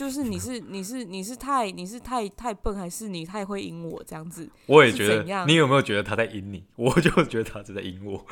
[0.00, 4.48] 就是你是你是你是太你是太太笨，还是你太会阴我这样子？
[4.64, 6.64] 我也觉得，你有没有觉得他在阴你？
[6.74, 8.24] 我就觉得他是在阴我。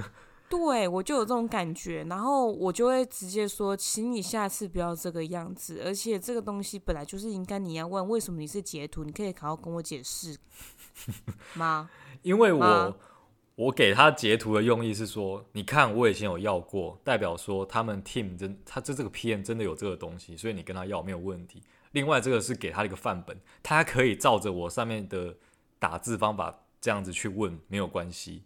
[0.50, 5.80] 对，我就有这种感觉，然后我就会直接说，请你下次不要这个样子。
[5.82, 9.02] 而且这个东西本来就是应该你要问，为什么你是截图？
[9.02, 10.36] 你可以好好跟我解释
[11.56, 11.88] 吗？
[12.20, 12.94] 因为我
[13.56, 21.62] 我给他截图的用意是说，你看我以前有要过，代表说他们 team 真他这这个 PM 真的有这个东西，所以你跟他要没有问题。
[21.92, 25.36] 另外这个是给他一个范本，他可以照着我上面的
[25.78, 28.42] 打字方法这样子去问，没有关系。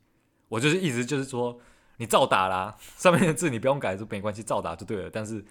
[0.49, 1.61] 我就是意思就是说。
[2.01, 5.11] 你照打啦，上面的字你不用改，就没关系，照打就对了。
[5.11, 5.45] 但是，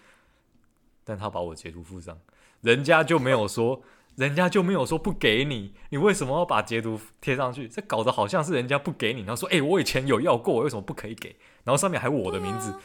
[1.04, 2.18] 但他把我截图附上，
[2.62, 3.82] 人家就没有说，
[4.18, 7.70] 人家就没有说不给你，你为什么要把截图贴上去？
[7.70, 11.36] 这搞得好像是人家不给你，然后说，哎、欸，我以前有要过，为什么不可以给？
[11.64, 12.82] 然后上面还我的名字，啊、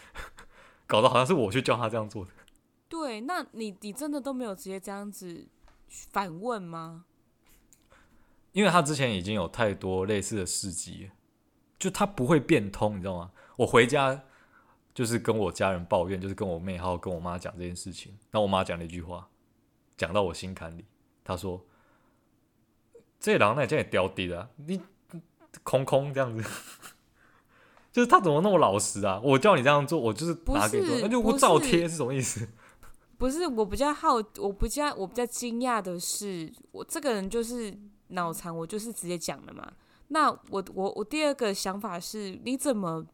[0.87, 2.31] 搞得好像是我去叫他这样做的。
[2.87, 5.49] 对，那你你真的都没有直接这样子
[5.89, 7.07] 反问吗？
[8.53, 11.11] 因为他之前已经有太多类似的事迹，
[11.79, 13.31] 就他不会变通，你知道吗？
[13.57, 14.23] 我回家
[14.93, 18.19] 就是跟我家人抱怨，就是跟我妹还有跟我妈讲这件事情。
[18.31, 19.27] 那我妈讲了一句话，
[19.97, 20.85] 讲到我心坎里。
[21.25, 21.65] 她说
[23.21, 24.81] ：“这狼那这也刁低了，你
[25.63, 26.43] 空空这样子，
[27.93, 29.21] 就是他怎么那么老实啊？
[29.23, 32.49] 我叫你这样做，我就是拿给你，那就不照贴是什么意思？
[33.19, 37.77] 不是，我比较好，我比较我比较惊讶的是，我这个人就是
[38.09, 39.73] 脑残，我就是直接讲了嘛。
[40.09, 43.07] 那我我我第二个想法是，你怎么？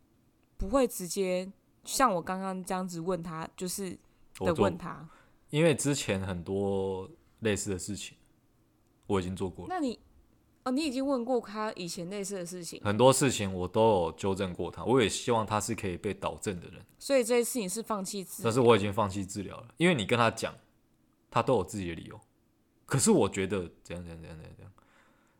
[0.56, 1.48] 不会直接
[1.84, 3.96] 像我刚刚这样子问他，就是
[4.40, 5.08] 的问他，
[5.50, 7.08] 因为之前很多
[7.40, 8.16] 类似的事情
[9.07, 9.74] 我已经做过了。
[9.74, 9.98] 那你
[10.64, 16.85] 哦，你已经问过他以前类似的事情，很多事情我都有纠正过他，我也希望他是可以被导正的人。
[16.98, 18.44] 所以这一次你是放弃治疗？
[18.44, 20.55] 但是我已经放弃治疗了，因为你跟他讲，
[21.31, 22.20] 他都有自己的理由。
[22.85, 24.72] 可是我觉得怎样怎样怎样怎样怎样，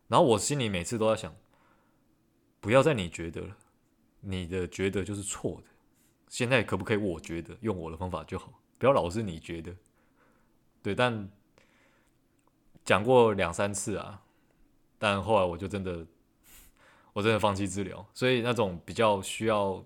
[0.07, 1.35] 然后我心里每次都在想，
[2.59, 3.57] 不要在你觉得了。
[4.21, 5.67] 你的觉得就是错的，
[6.27, 6.97] 现在可不可以？
[6.97, 9.73] 我觉得用我的方法就好，不要老是你觉得。
[10.81, 11.29] 对，但
[12.89, 14.19] 讲过两三次啊，
[14.97, 16.07] 但后来我就真的，
[17.13, 18.03] 我真的放弃治疗。
[18.15, 19.85] 所以那种比较需要，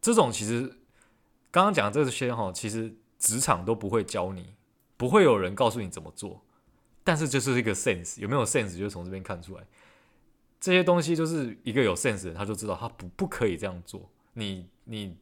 [0.00, 0.62] 这种其实
[1.52, 4.56] 刚刚讲这些哈，其实职场都不会教你，
[4.96, 6.42] 不会有人告诉你怎么做，
[7.04, 9.64] 但是就是一个 sense，有没有 sense 就从这边看出来。
[10.58, 14.10] 这些东西就是一个有 sense 的人，他就知道他不不可以这样做。
[14.32, 15.16] 你你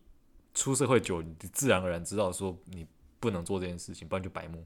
[0.55, 2.87] 出社会久，你自然而然知道说你
[3.21, 4.65] 不能做这件事情，不然就白目。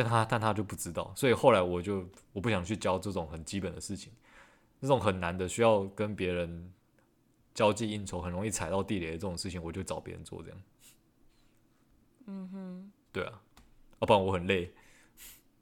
[0.00, 4.12] 但他但他就不知道，所以后来我就我不想去教这种很基本的事情，
[4.80, 6.72] 这种很难的需要跟别人
[7.52, 10.58] 交际应酬，很容易踩到地雷的这种事情，我就找别人做这样。
[12.26, 13.42] 嗯哼，对啊，
[13.98, 14.72] 要不然我很累，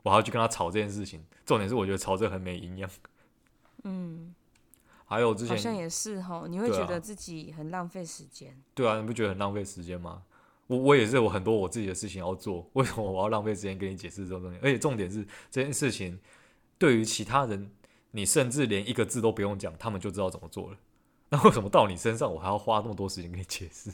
[0.02, 1.24] 我还要去跟他吵这件事情。
[1.46, 2.90] 重点是我觉得吵这很没营养。
[3.84, 4.34] 嗯，
[5.06, 8.54] 还有之前好像也是哈，你会觉得自己很浪费时间。
[8.74, 10.24] 对啊，你不觉得很浪费时间吗？
[10.66, 14.58] 我我也是，有很多我自己的事情要做，为什么我要浪费时间跟你解释这种东西？
[14.62, 16.18] 而且重点是这件事情
[16.78, 17.70] 对于其他人，
[18.10, 20.78] 你甚至连一个字都不用讲，他们就知道怎么做了。
[21.30, 23.92] 那为什么到你身上，我还要花那么多时间给你解释？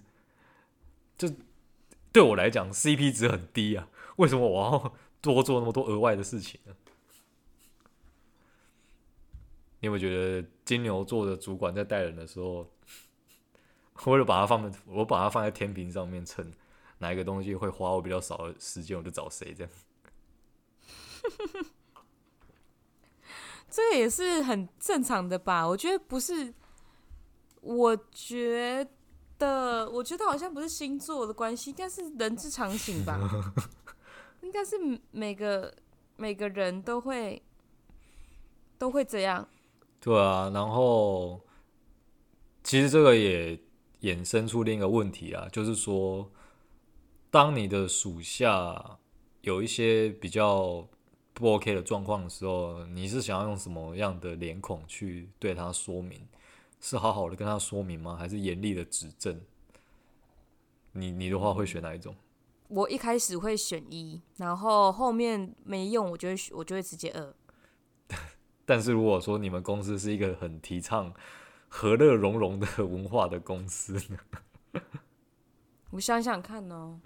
[1.16, 1.30] 就
[2.10, 3.88] 对我来讲，CP 值很低啊！
[4.16, 6.74] 为什么我要多做那么多额外的事情呢？
[9.80, 12.70] 你有没有觉得金牛座的主管在带人的时候，
[14.04, 16.52] 为了把它放在，我把它放在天平上面称，
[17.02, 19.72] 哪一个东西会花我比较少的时间，我就找谁这样。
[23.68, 25.66] 这个也是很正常的吧？
[25.66, 26.54] 我觉得不是，
[27.60, 28.86] 我觉
[29.38, 33.18] 得，我觉得好像不是星座的关系，应该是人之常情吧。
[34.42, 34.76] 应该是
[35.10, 35.74] 每个
[36.16, 37.42] 每个人都会
[38.78, 39.48] 都会这样。
[40.00, 41.40] 对啊，然后
[42.62, 43.58] 其实这个也
[44.02, 46.30] 衍生出另一个问题啊，就是说，
[47.32, 48.98] 当你的属下
[49.40, 50.86] 有一些比较
[51.32, 56.28] 不 OK 的状况的时候，你是想要用什么样的脸孔去对他说明？
[56.78, 58.16] 是好好的跟他说明吗？
[58.18, 59.40] 还是严厉的指正？
[60.92, 62.14] 你你的话会选哪一种？
[62.68, 67.34] 我一开始会选一，然后后面没用，我就会我就会直接二。
[68.66, 71.14] 但是如果说你们公司是一个很提倡
[71.66, 74.82] 和乐融融的文化的公司呢？
[75.92, 77.00] 我想想看哦。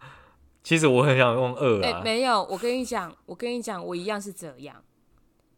[0.64, 1.98] 其实我很想用二啊。
[1.98, 4.82] 欸，没有，我跟你讲，我跟你讲，我一样是这样。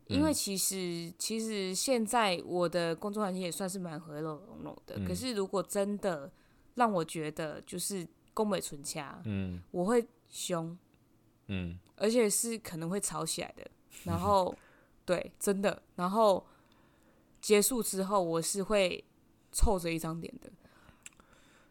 [0.06, 4.98] 因为其实，其实现在我的工作环境也算是蛮和乐融融的。
[5.06, 6.30] 可是如果真的
[6.74, 10.76] 让我觉得就是宫美存掐，嗯，我会凶，
[11.46, 13.64] 嗯，而且是可能会吵起来的。
[14.04, 14.54] 然后。
[15.08, 15.82] 对，真的。
[15.96, 16.46] 然后
[17.40, 19.02] 结束之后，我是会
[19.50, 20.50] 臭着一张脸的。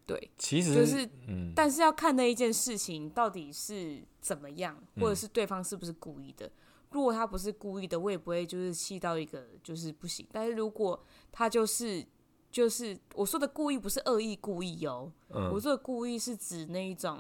[0.07, 6.47] 对，其实就是，嗯，但是要看那一件事情到底是怎么样，或者是对方是不是故意的。
[6.47, 6.51] 嗯，
[6.91, 10.25] 如果他不是故意的，我也不会就是气到一个就是不行。
[10.31, 10.99] 但是如果
[11.31, 12.03] 他就是
[12.49, 17.19] 就是我说的故意，不是恶意故意哦，嗯，我说的故意是指那一种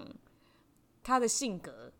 [1.03, 1.91] 他的性格，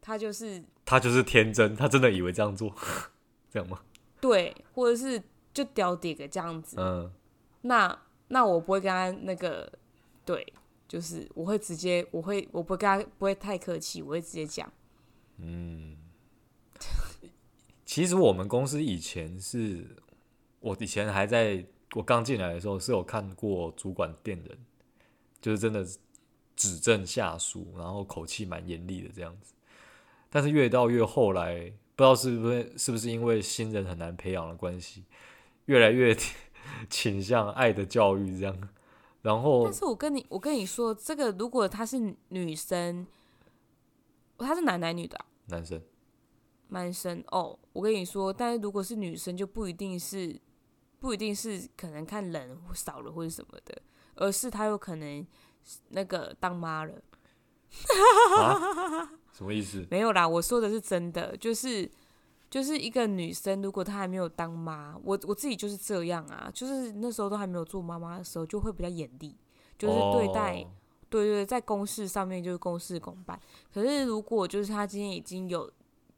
[0.00, 2.72] 他就是他就是天真，他真的以为这样做。
[3.50, 3.80] 这样吗？
[4.20, 5.20] 对，或者是
[5.52, 6.76] 就屌点个这样子。
[6.78, 7.12] 嗯，
[7.62, 9.70] 那那我不会跟他那个，
[10.24, 10.52] 对，
[10.88, 14.72] 就是我会直接，我会我不跟他不会太客气，我会直接讲。
[15.38, 15.96] 嗯，
[17.84, 19.96] 其实我们公司以前是，
[20.60, 24.58] 我以前还在我刚进来的时候是有看过主管电人，
[25.40, 25.86] 就是真的
[26.56, 29.54] 指正下属，然后口气蛮严厉的这样子。
[30.30, 31.72] 但是越到越后来。
[31.94, 35.04] 不知道是不是是不是因为新人很难培养的关系，
[35.66, 36.16] 越来越
[36.88, 38.68] 倾向爱的教育这样。
[39.22, 43.06] 然后，但是我跟你我跟你说，这个如果她是女生，
[44.38, 45.26] 她是男男女的啊？
[45.46, 45.80] 男生，
[46.68, 47.58] 男生哦。
[47.72, 50.38] 我跟你说，但是如果是女生，就不一定是
[50.98, 53.80] 不一定是可能看人少了或者什么的，
[54.16, 55.26] 而是她有可能
[55.88, 56.94] 那个当妈了。
[58.38, 59.86] 啊什么意思？
[59.90, 61.90] 没有啦，我说的是真的，就是
[62.52, 69.34] 就是一个女生，如果她还没有当妈，我我自己就是这样啊，就是那时候都还没有做妈妈的时候，就会比较严厉，
[69.78, 70.68] 就是对待，哦、
[71.08, 73.40] 对，对对，在公事上面就是公事公办。
[73.72, 75.72] 可是如果就是她今天已经有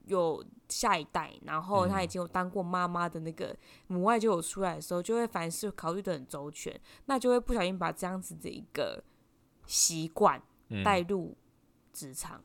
[0.06, 9.00] 有下一代，然后她已经有当过妈妈的那个母爱就有出来的时候，就会凡事考虑的很周全，那就会不小心把这样子的一个
[9.66, 10.42] 习惯
[10.82, 11.36] 带入
[11.92, 12.38] 职场。
[12.40, 12.44] 嗯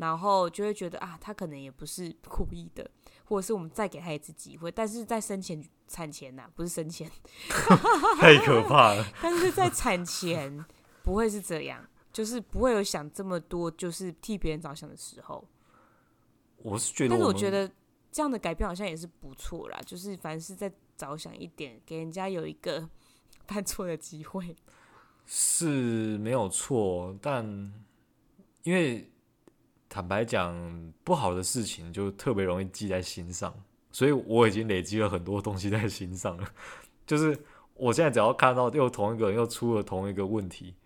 [0.00, 2.90] 然后就会觉得啊，他可能也不是 故意的，
[3.30, 4.72] 或者是我们再给他一次机会。
[4.72, 7.08] 但是在生前产前呐、啊，不是生前，
[8.18, 9.06] 太可怕了。
[9.22, 10.64] 但是在产前
[11.04, 15.46] 不会是这样，就是不会有想这么多，就是替别人着想的时候。
[16.56, 17.70] 我是觉得，但是我觉得
[18.10, 22.88] 这样的改变好像也是不错啦，就是凡事再着想一点，给人家有一个
[23.46, 24.56] 犯错的机会，
[25.24, 27.16] 是没有错。
[27.22, 27.44] 但
[28.64, 29.08] 因为。
[29.90, 30.54] 坦白讲，
[31.02, 33.52] 不好的事情就特别容易记在心上，
[33.90, 36.48] 所以我已经累积了很多东西在心上了。
[37.04, 37.36] 就是
[37.74, 40.76] 我现在只要看到又同一个人又出了同一个问题，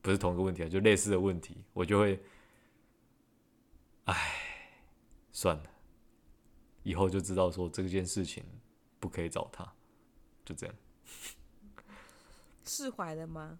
[0.00, 2.22] 不是同一个问题啊，就类似的问题，我就会，
[4.04, 4.14] 唉，
[5.32, 5.64] 算了，
[6.84, 8.44] 以后就知道说这件事情
[9.00, 9.64] 不可以找他，
[10.44, 10.76] 就这样。
[12.64, 13.58] 释怀了吗？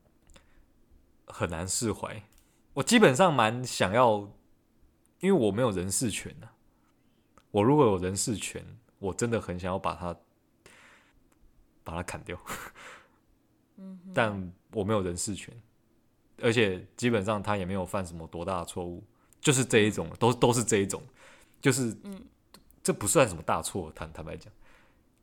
[1.27, 2.23] 很难释怀。
[2.75, 4.31] 我基本上蛮想要。
[5.21, 6.53] 因为我没有人事权呐、啊，
[7.51, 8.64] 我如果有人事权，
[8.99, 10.16] 我真的很想要把他
[11.85, 12.39] 把他砍掉。
[13.77, 15.55] 嗯， 但我没有人事权，
[16.43, 19.03] 而且基本上他也没有犯什么多大的错误，
[19.41, 21.03] 就是这一种，都都是这一种，
[21.61, 22.25] 就是，嗯，
[22.83, 24.53] 这不算什么大错，坦坦白讲，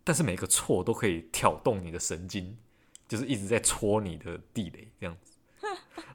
[0.04, 2.58] 但是每个错都可以挑动你的神经，
[3.08, 5.37] 就是一直在戳你的地雷这样子。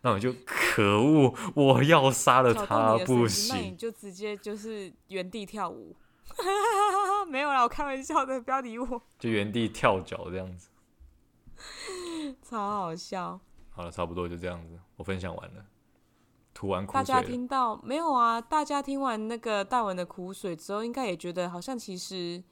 [0.03, 5.97] 那我就可恶，我要杀了他不行，那你就直接就是原地跳舞。
[7.29, 9.03] 没有啦，我开玩笑的，不要理我。
[9.19, 10.69] 就原地跳脚这样子，
[12.43, 13.39] 超好笑。
[13.71, 15.65] 好了，差不多就这样子，我分享完了。
[16.55, 18.41] 吐完苦水，大家听到没有啊？
[18.41, 22.43] 大家听完那个大文的苦水之后，应该也觉得好像其实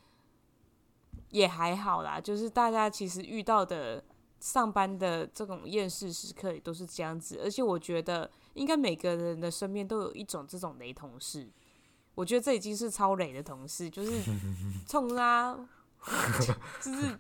[1.29, 2.21] 也还好啦。
[2.21, 4.03] 就是大家其实遇到的
[4.41, 11.49] 上班的这种厌世时刻也都是这样子，而且我觉得应该每个人的身边都有一种这种雷同事。
[12.15, 14.21] 我觉得这已经是超雷的同事，就是
[14.87, 15.57] 冲啊，
[16.83, 17.19] 就是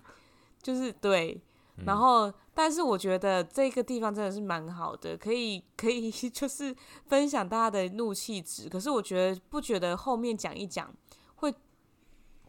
[0.63, 1.41] 就是对。
[1.87, 8.69] 然后，但是我觉得这个地方真的是蛮好的，可以可以 就是分享大家的怒气值。
[8.69, 10.93] 可是我觉得不觉得后面讲一讲
[11.37, 11.55] 会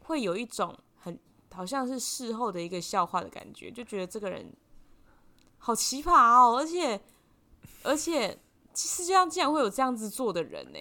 [0.02, 1.18] 会有一种很
[1.54, 4.54] 好像是事后的一个笑话的感觉，就觉得这个人
[5.62, 7.00] 好奇葩哦，而且
[7.84, 8.38] 而且
[8.76, 10.80] 世界上竟然会有这样子做的人呢？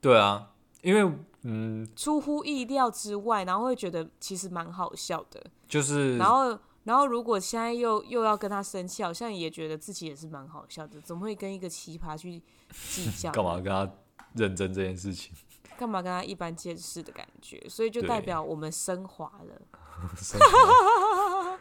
[0.00, 6.58] 对啊，因为嗯，出乎意料之外，然后会觉得其实蛮好笑的，就是然后。
[6.84, 10.98] 然后，如果现在又又要跟他生气，好像也觉得自己也是蛮好笑的。
[11.02, 12.42] 怎么会跟一个奇葩去
[12.88, 13.30] 计较？
[13.36, 13.86] 干嘛跟他
[14.34, 15.30] 认真这件事情？
[15.78, 17.62] 干嘛跟他一般见识的感觉？
[17.68, 19.60] 所以就代表我们升华了。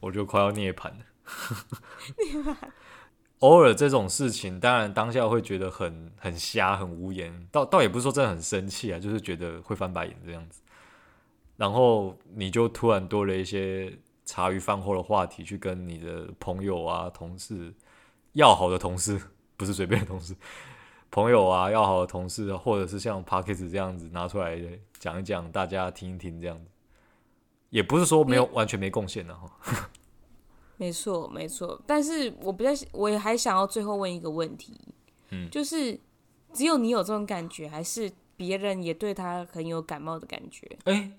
[0.00, 0.98] 我就快要涅槃了。
[3.40, 7.46] 偶尔这种事情，当然当下会觉得很很瞎、很无言。
[7.50, 10.62] 倒倒也不是说真的很生气啊，就是觉得会翻白眼这样子。
[11.56, 13.98] 然后你就突然多了一些。
[14.26, 17.74] 茶余饭后的话题，去跟你的朋友啊、同事、
[18.32, 19.20] 要好的同事，
[19.54, 20.34] 不是随便的同事，
[21.10, 24.58] 朋友啊、要好的同事，或者是像 Parkes 这样子拿出来
[24.98, 26.64] 讲一讲，大家听一听这样子，
[27.68, 29.46] 也不是说没有完全没贡献的哈。
[30.76, 34.78] 没错，没错，但是我比较，我也还想要最后问一个问题，
[35.30, 35.98] 嗯，就是
[36.52, 40.78] 只有你有这种感觉，还是别人也对他很有感冒的感觉？
[40.84, 41.12] 哎，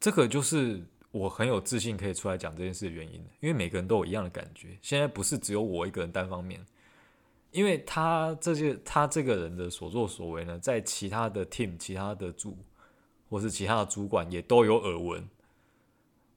[0.00, 0.84] 这个就是。
[1.12, 4.78] 我很有自信可以出来讲这件事的原因，因为每个人都有一样的感觉。
[4.80, 6.58] 现在不是只有我一个人单方面，
[7.50, 12.56] 因为他这些他这个人的所作所为呢，在其他的 team、其他的组
[13.28, 15.28] 或是其他的主管也都有耳闻。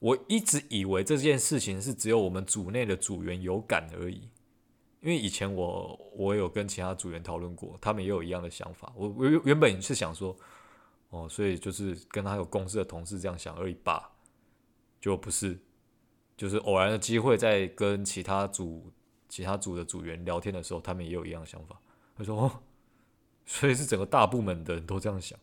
[0.06, 4.30] 我一直以为这件事情是只有我们组内的组员有感而已，
[5.02, 8.94] 因为以前我我有跟其他组员讨论过，他们也有一样的想法。
[8.96, 10.38] 我原原本是想说，
[11.10, 14.12] 哦，所以就是跟他有共事的同事这样想而已吧。
[15.02, 15.58] 就不是，
[16.38, 18.92] 就是偶然的机会，在跟其他组、
[19.28, 21.82] 其他组的组员聊天的时候，他们也有一样的想法。
[22.16, 22.62] 他说：“哦，
[23.48, 25.40] 所以是整个大部门的人都这样想，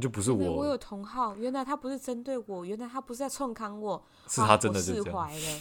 [0.00, 5.60] 就不是我。”我有同好，原来他不是针对我，原来他不是在冲康我，是他真的释怀了。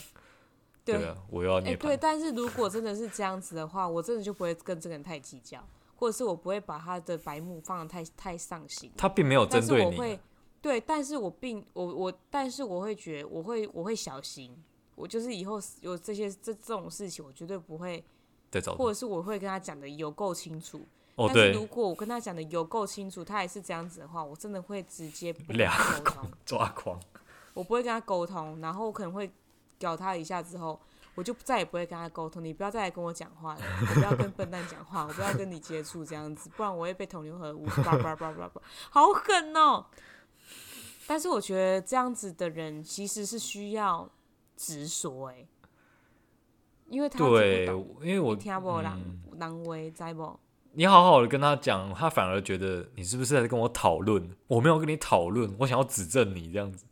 [0.83, 1.81] 对，对啊，我要涅槃。
[1.81, 5.63] 对，但是如果真的是这样子的话，我真的就不会跟这个人太计较，
[5.95, 8.91] 或者是我不会把他的白目放的太太上心。
[8.97, 10.19] 他并没有针对你。
[10.59, 14.55] 对，但是我并我我，但是我会觉得，我会我会小心，
[14.95, 18.03] 我就是以后有这些这这种事情，我绝对不会，
[18.77, 20.81] 或者是我会跟他讲的有够清楚。
[21.15, 26.99] 哦，但是如果我跟他讲的有够清楚，他还是这样子的话，我真的会直接不跟他沟通， 抓狂。
[27.53, 29.29] 我不会跟他沟通，然后我可能会
[29.77, 30.79] 屌他一下之后，
[31.15, 32.43] 我就再也不会跟他沟通。
[32.43, 37.65] 你不要再来跟我讲话了，我不要跟笨蛋讲话，我不要跟你接触这样子，不然我会被同流合污。
[37.65, 39.85] 叭叭叭叭叭，好狠哦！
[41.07, 44.09] 但是我觉得这样子的人其实是需要
[44.55, 45.45] 直说哎，
[46.87, 47.65] 因为他对，
[48.01, 48.83] 因为我听不人
[49.37, 50.39] 人话，知不？
[50.73, 54.29] 你好好的跟他讲，他反而觉得你是不是在跟我讨论？
[54.47, 56.85] 我没有跟你讨论，我想要指正你这样子。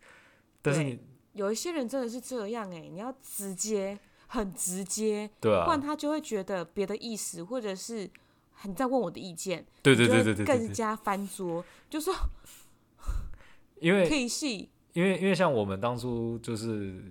[0.62, 1.00] 但是你
[1.34, 8.10] 有一些人真的是这样哎，你要直接，很直接，对啊，不然他就会觉得别的意思，或者是
[8.64, 12.14] 你在问我的意见，对对对对对，更加翻桌，就说。
[13.80, 14.04] 因为，
[14.92, 17.02] 因为，因为像我们当初就是，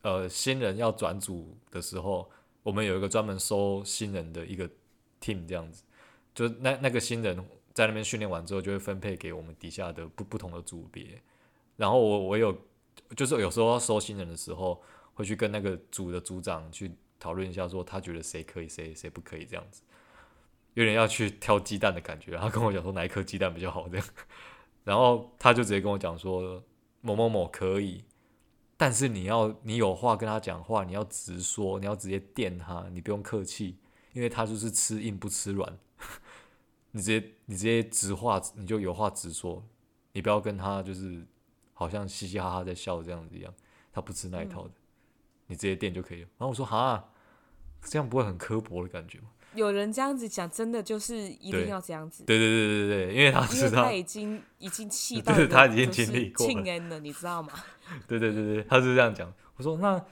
[0.00, 2.28] 呃，新人要转组的时候，
[2.64, 4.68] 我们有一个专门收新人的一个
[5.20, 5.84] team，这样子，
[6.34, 7.36] 就那那个新人
[7.74, 11.22] 在那边训练完之后，就会分配给我们底下的不不同的组别。
[11.76, 12.56] 然后我我有，
[13.16, 14.82] 就是有时候要收新人的时候，
[15.14, 19.82] 会去跟那个组的组长去讨论一下，说他觉得谁可以，谁谁不可以这样子，
[20.74, 22.36] 有点要去挑鸡蛋的感觉。
[22.36, 24.06] 他跟我讲说哪一颗鸡蛋比较好这样。
[24.84, 26.62] 然后他就直接跟我讲说，
[27.00, 28.04] 某某某可以，
[28.76, 33.78] 但是你要你有话跟他讲话，你要直说，你要直接电他，你不用客气，
[34.12, 35.78] 因为他就是吃硬不吃软，
[36.92, 39.62] 你直接你直接直话，你就有话直说，
[40.12, 41.26] 你不要跟他就是
[41.74, 43.52] 好好像嘻嘻哈哈在笑这样子一样，
[43.92, 44.82] 他不吃那一套的，嗯、
[45.48, 46.28] 你直接垫就可以了。
[46.38, 47.10] 然后我说哈，
[47.82, 49.24] 这样不会很刻薄的感觉吗？
[49.56, 52.22] 有人这样子讲，真的就是一定要这样子。
[52.24, 57.52] 对对对对对，因为他知道他已经已经气到他已经经历过庆恩了，你知道吗？
[58.06, 59.30] 对对对对，他是这样讲。
[59.56, 60.02] 我说那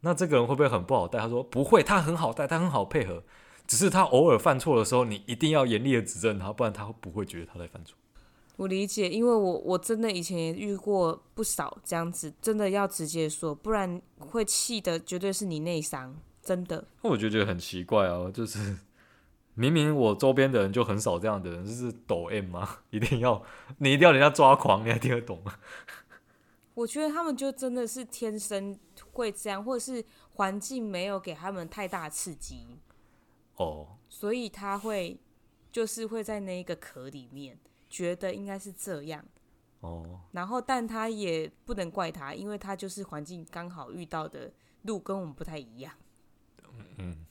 [0.00, 1.18] 那这个人会不会很不好带？
[1.18, 3.22] 他说不会，他很好带，他很好配合。
[3.72, 7.96] 只是他偶尔犯错的时候，你一定要严厉的指正他，不然他会不会觉得他在犯错。
[8.56, 16.14] 我理解，因为我我真的以前也遇过不少这样子，真的要直接说，不然会气的绝对是你内伤。
[16.42, 18.76] 真的，我就觉得很奇怪哦，就是
[19.54, 22.76] 明明我周边的人就很少这样的人，就是抖 M 吗？
[22.92, 23.42] 一定要
[23.78, 25.54] 你一定要人家抓狂，你还听得懂吗？
[26.74, 28.78] 我觉得他们就真的是天生
[29.12, 30.04] 会这样，或者是
[30.34, 32.66] 环境没有给他们太大刺激
[33.56, 35.18] 哦，所以他会
[35.70, 39.24] 就是会在那一个壳里面觉得应该是这样
[39.80, 45.92] 哦，然后但他也不能怪他，因为他就是环境刚好遇到的路跟我们不太一样。
[46.98, 47.26] 嗯，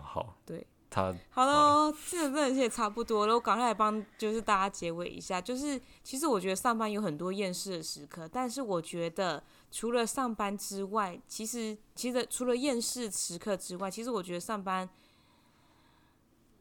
[0.00, 3.34] 好，对，他好了，这个真的也差不多了。
[3.34, 5.40] 我赶快来帮，就是大家结尾一下。
[5.40, 14.88] 就是其实我觉得上班有很多厌世的时刻，但是我觉得除了上班之外，其实其实除了厌世时刻之外，其实我觉得上班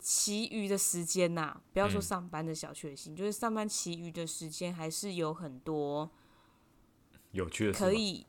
[0.03, 6.11] 其余的时间呐、啊，不要说上班的小确幸，嗯、就是上班其余的时间还是有很多
[7.31, 8.27] 有趣的可以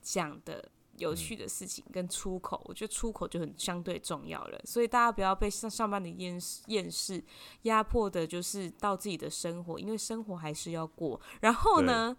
[0.00, 0.70] 讲的。
[0.98, 4.60] 有趣的事情跟出口，我觉得出口就很相对重要了。
[4.64, 7.22] 所以大家不要被上上班的厌世厌世
[7.62, 11.20] 压迫的，就是到自己的生活，因为生活还是要过。
[11.40, 12.16] 然后呢，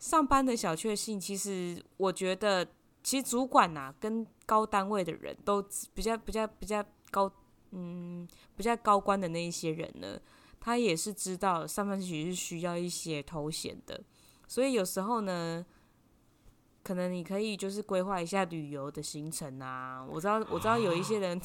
[0.00, 2.66] 上班的小确幸，其实我觉得，
[3.04, 5.64] 其实主管呐、啊，跟高单位的人都
[5.94, 7.32] 比较比较比较高，
[7.72, 10.20] 嗯，比较高官的那一些人呢，
[10.58, 14.02] 他也是知道上班其实是需要一些头衔的，
[14.46, 15.64] 所以有时候呢。
[16.82, 21.38] 可能你可以就是规划一下旅游的行程啊，我知道我知道有一些人，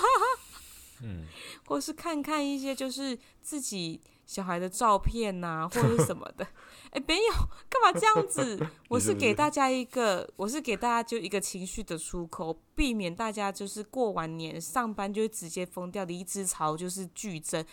[1.02, 1.26] 嗯，
[1.64, 6.44] 或是看看一些就是自己小孩的照片呐、啊，或者是什么的。
[6.90, 7.32] 哎、欸，没有，
[7.68, 8.58] 干嘛这样子？
[8.88, 17.64] 我是给大家一个，我是给大家就一个情绪的出口，避免大家就是过完年上班就直接疯掉，离职潮就是剧增。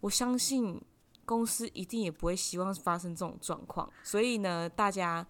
[0.00, 0.80] 我相信
[1.24, 5.26] 公司一定也不会希望发生这种状况，所以呢，大家。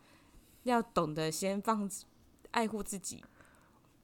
[0.64, 1.90] 要懂得先放
[2.50, 3.24] 爱护自己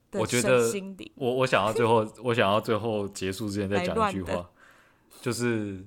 [0.09, 1.11] 的身心灵。
[1.13, 4.49] 我我想要最后， 我想要最后结束之前再讲一句话，
[5.21, 5.85] 就是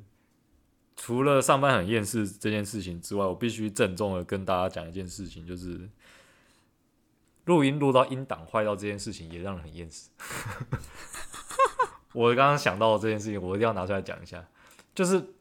[1.03, 5.89] 除了上班很厌世这件事情之外，我必须郑重的跟大家讲一件事情，就是
[7.47, 10.11] 录音录到音档坏掉这件事情也让人很厌世。
[12.13, 14.47] 我刚刚想到这件事情，我一定要拿出来讲一下，
[14.95, 15.33] 就是。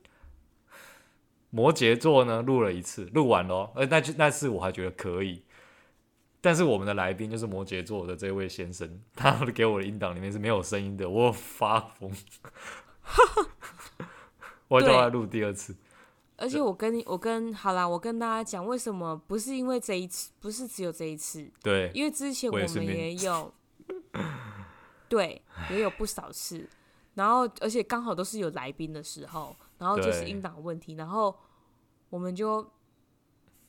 [1.51, 5.41] 摩羯座呢，录了一次，录完了，呃，那那次我还觉得可以，
[6.41, 12.13] 但是我们的来宾就是摩羯座的这位先生，他给我的音档里面是没有声音的，我发疯，
[14.69, 15.75] 我都要录第二次。
[16.37, 23.53] 而且我跟你，我跟好啦，我跟大家讲，为什么不是因为这一次，不是只有这一次，对，因为之前我们也有，
[24.15, 24.23] 也
[25.09, 26.65] 对，也有不少次，
[27.15, 29.53] 然后而且刚好都是有来宾的时候。
[29.79, 31.33] 然后就是音档问题，然后
[32.09, 32.69] 我们就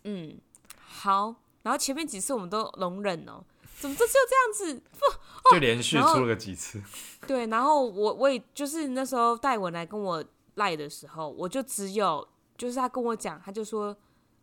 [0.03, 0.37] 嗯
[0.77, 1.33] 好，
[1.63, 3.45] 然后前面几次我们都容忍哦，
[3.79, 4.83] 怎么这次又这样子？
[4.99, 6.83] 不，哦、就连续出了个几次。
[7.29, 10.25] 对，然后我我也就是那时候戴文来跟我
[10.55, 12.27] 赖的时候，我就只有
[12.57, 13.97] 就是他跟我讲，他就说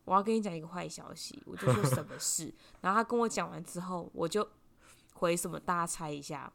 [0.06, 4.48] 我要跟你讲一个坏消息，我就说什么 事，然后他跟我讲完之后，我就
[5.14, 6.52] 回什么，大家猜一下？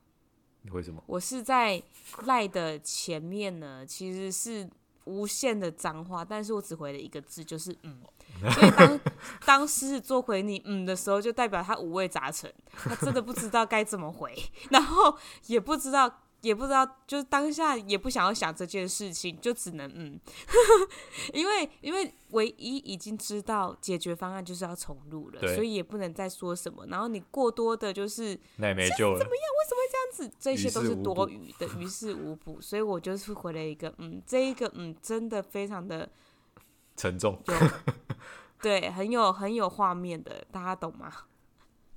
[0.62, 1.02] 你回什么？
[1.06, 1.82] 我是在
[2.26, 4.68] 赖的前面呢，其实是。
[5.04, 8.00] 无限的脏话，但是我只回了一个字，就是嗯。
[8.54, 9.00] 所以当
[9.44, 14.32] 当狮子座回你嗯的时候，就代表他五味杂陈，他真的不知道该怎么回，
[14.70, 16.20] 然后也不知道。
[16.42, 20.20] 也不知道，就是当下也不想要想这件事情，就只能嗯，
[21.32, 26.84] 因为因为唯一已经知道解决方案就是要重录了，所以也不能再说什么。
[26.86, 29.44] 然后你过多的就是那也没救了，怎么样？
[29.58, 30.36] 为什么会这样子？
[30.38, 32.60] 这些都是多余的，于事无补。
[32.60, 36.08] 所以我就是回了一个嗯，这一个嗯，真的非常的
[36.96, 37.40] 沉重，
[38.60, 41.10] 对，很有很有画面的，大家懂吗？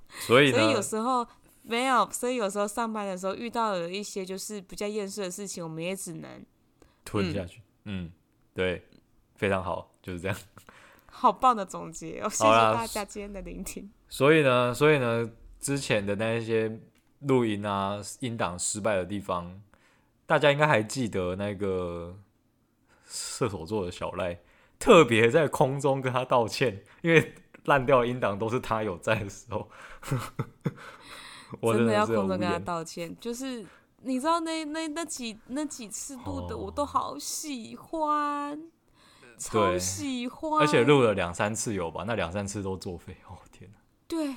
[0.08, 1.26] 所以所以有时候。
[1.68, 6.44] 没有，所以有时候上班的时候遇到了一些就是比较厌世的事情，我们也只能
[7.04, 7.60] 吞下去。
[7.84, 8.12] 嗯，嗯，
[8.54, 8.84] 对，
[9.34, 10.36] 非常好，就是这样。
[11.10, 12.28] 好棒的总结哦！
[12.28, 13.90] 谢谢大家今天的聆听。
[14.08, 16.78] 所以呢，所以呢，之前的那些
[17.20, 19.60] 录音啊、音档失败的地方，
[20.24, 22.16] 大家应该还记得那个
[23.06, 24.38] 射手座的小赖，
[24.78, 29.68] 特别在空中跟他道歉，因为烂掉的音档都是他有在的时候。
[31.60, 33.64] 我真的，要空中跟他道歉，就是
[34.02, 38.62] 你知道那那那几那几次录的，我都好喜欢，哦、
[39.38, 42.04] 超喜欢，而且录了两三次有吧？
[42.06, 43.78] 那两三次都作废，哦天哪！
[44.06, 44.36] 对，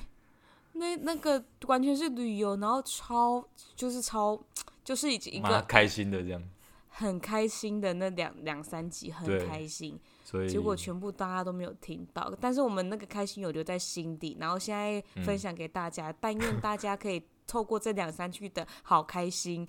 [0.74, 3.43] 那那个完全是旅游，然后超
[3.76, 4.39] 就是超
[4.84, 6.43] 就是已经一个开心的这样，
[6.88, 9.99] 很开心的那两两三集很开心。
[10.30, 16.12] 所以结果全部大家都没有听到，但是我们那个开心有留在心底，然后现在分享给大家。
[16.12, 19.68] 嗯、但愿大家可以透过这两三句的好开心，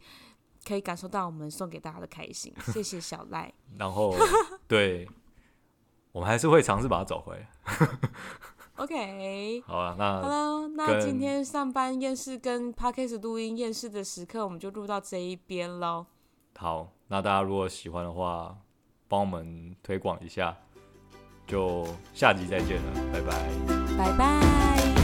[0.68, 2.52] 可以感受到我们送给大家的开心。
[2.74, 3.50] 谢谢小赖。
[3.78, 4.14] 然后，
[4.68, 5.08] 对，
[6.12, 7.48] 我们还是会尝试把它找回来。
[8.76, 16.04] OK， 好了，那 Hello，，那今天上班厌世跟 Podcast 录音厌世的时刻，我们就录到这一边喽。
[16.58, 18.58] 好，那大家如果喜欢的话。
[19.10, 20.56] 帮我们推广一下，
[21.44, 21.84] 就
[22.14, 24.99] 下集再见了，拜拜，拜拜。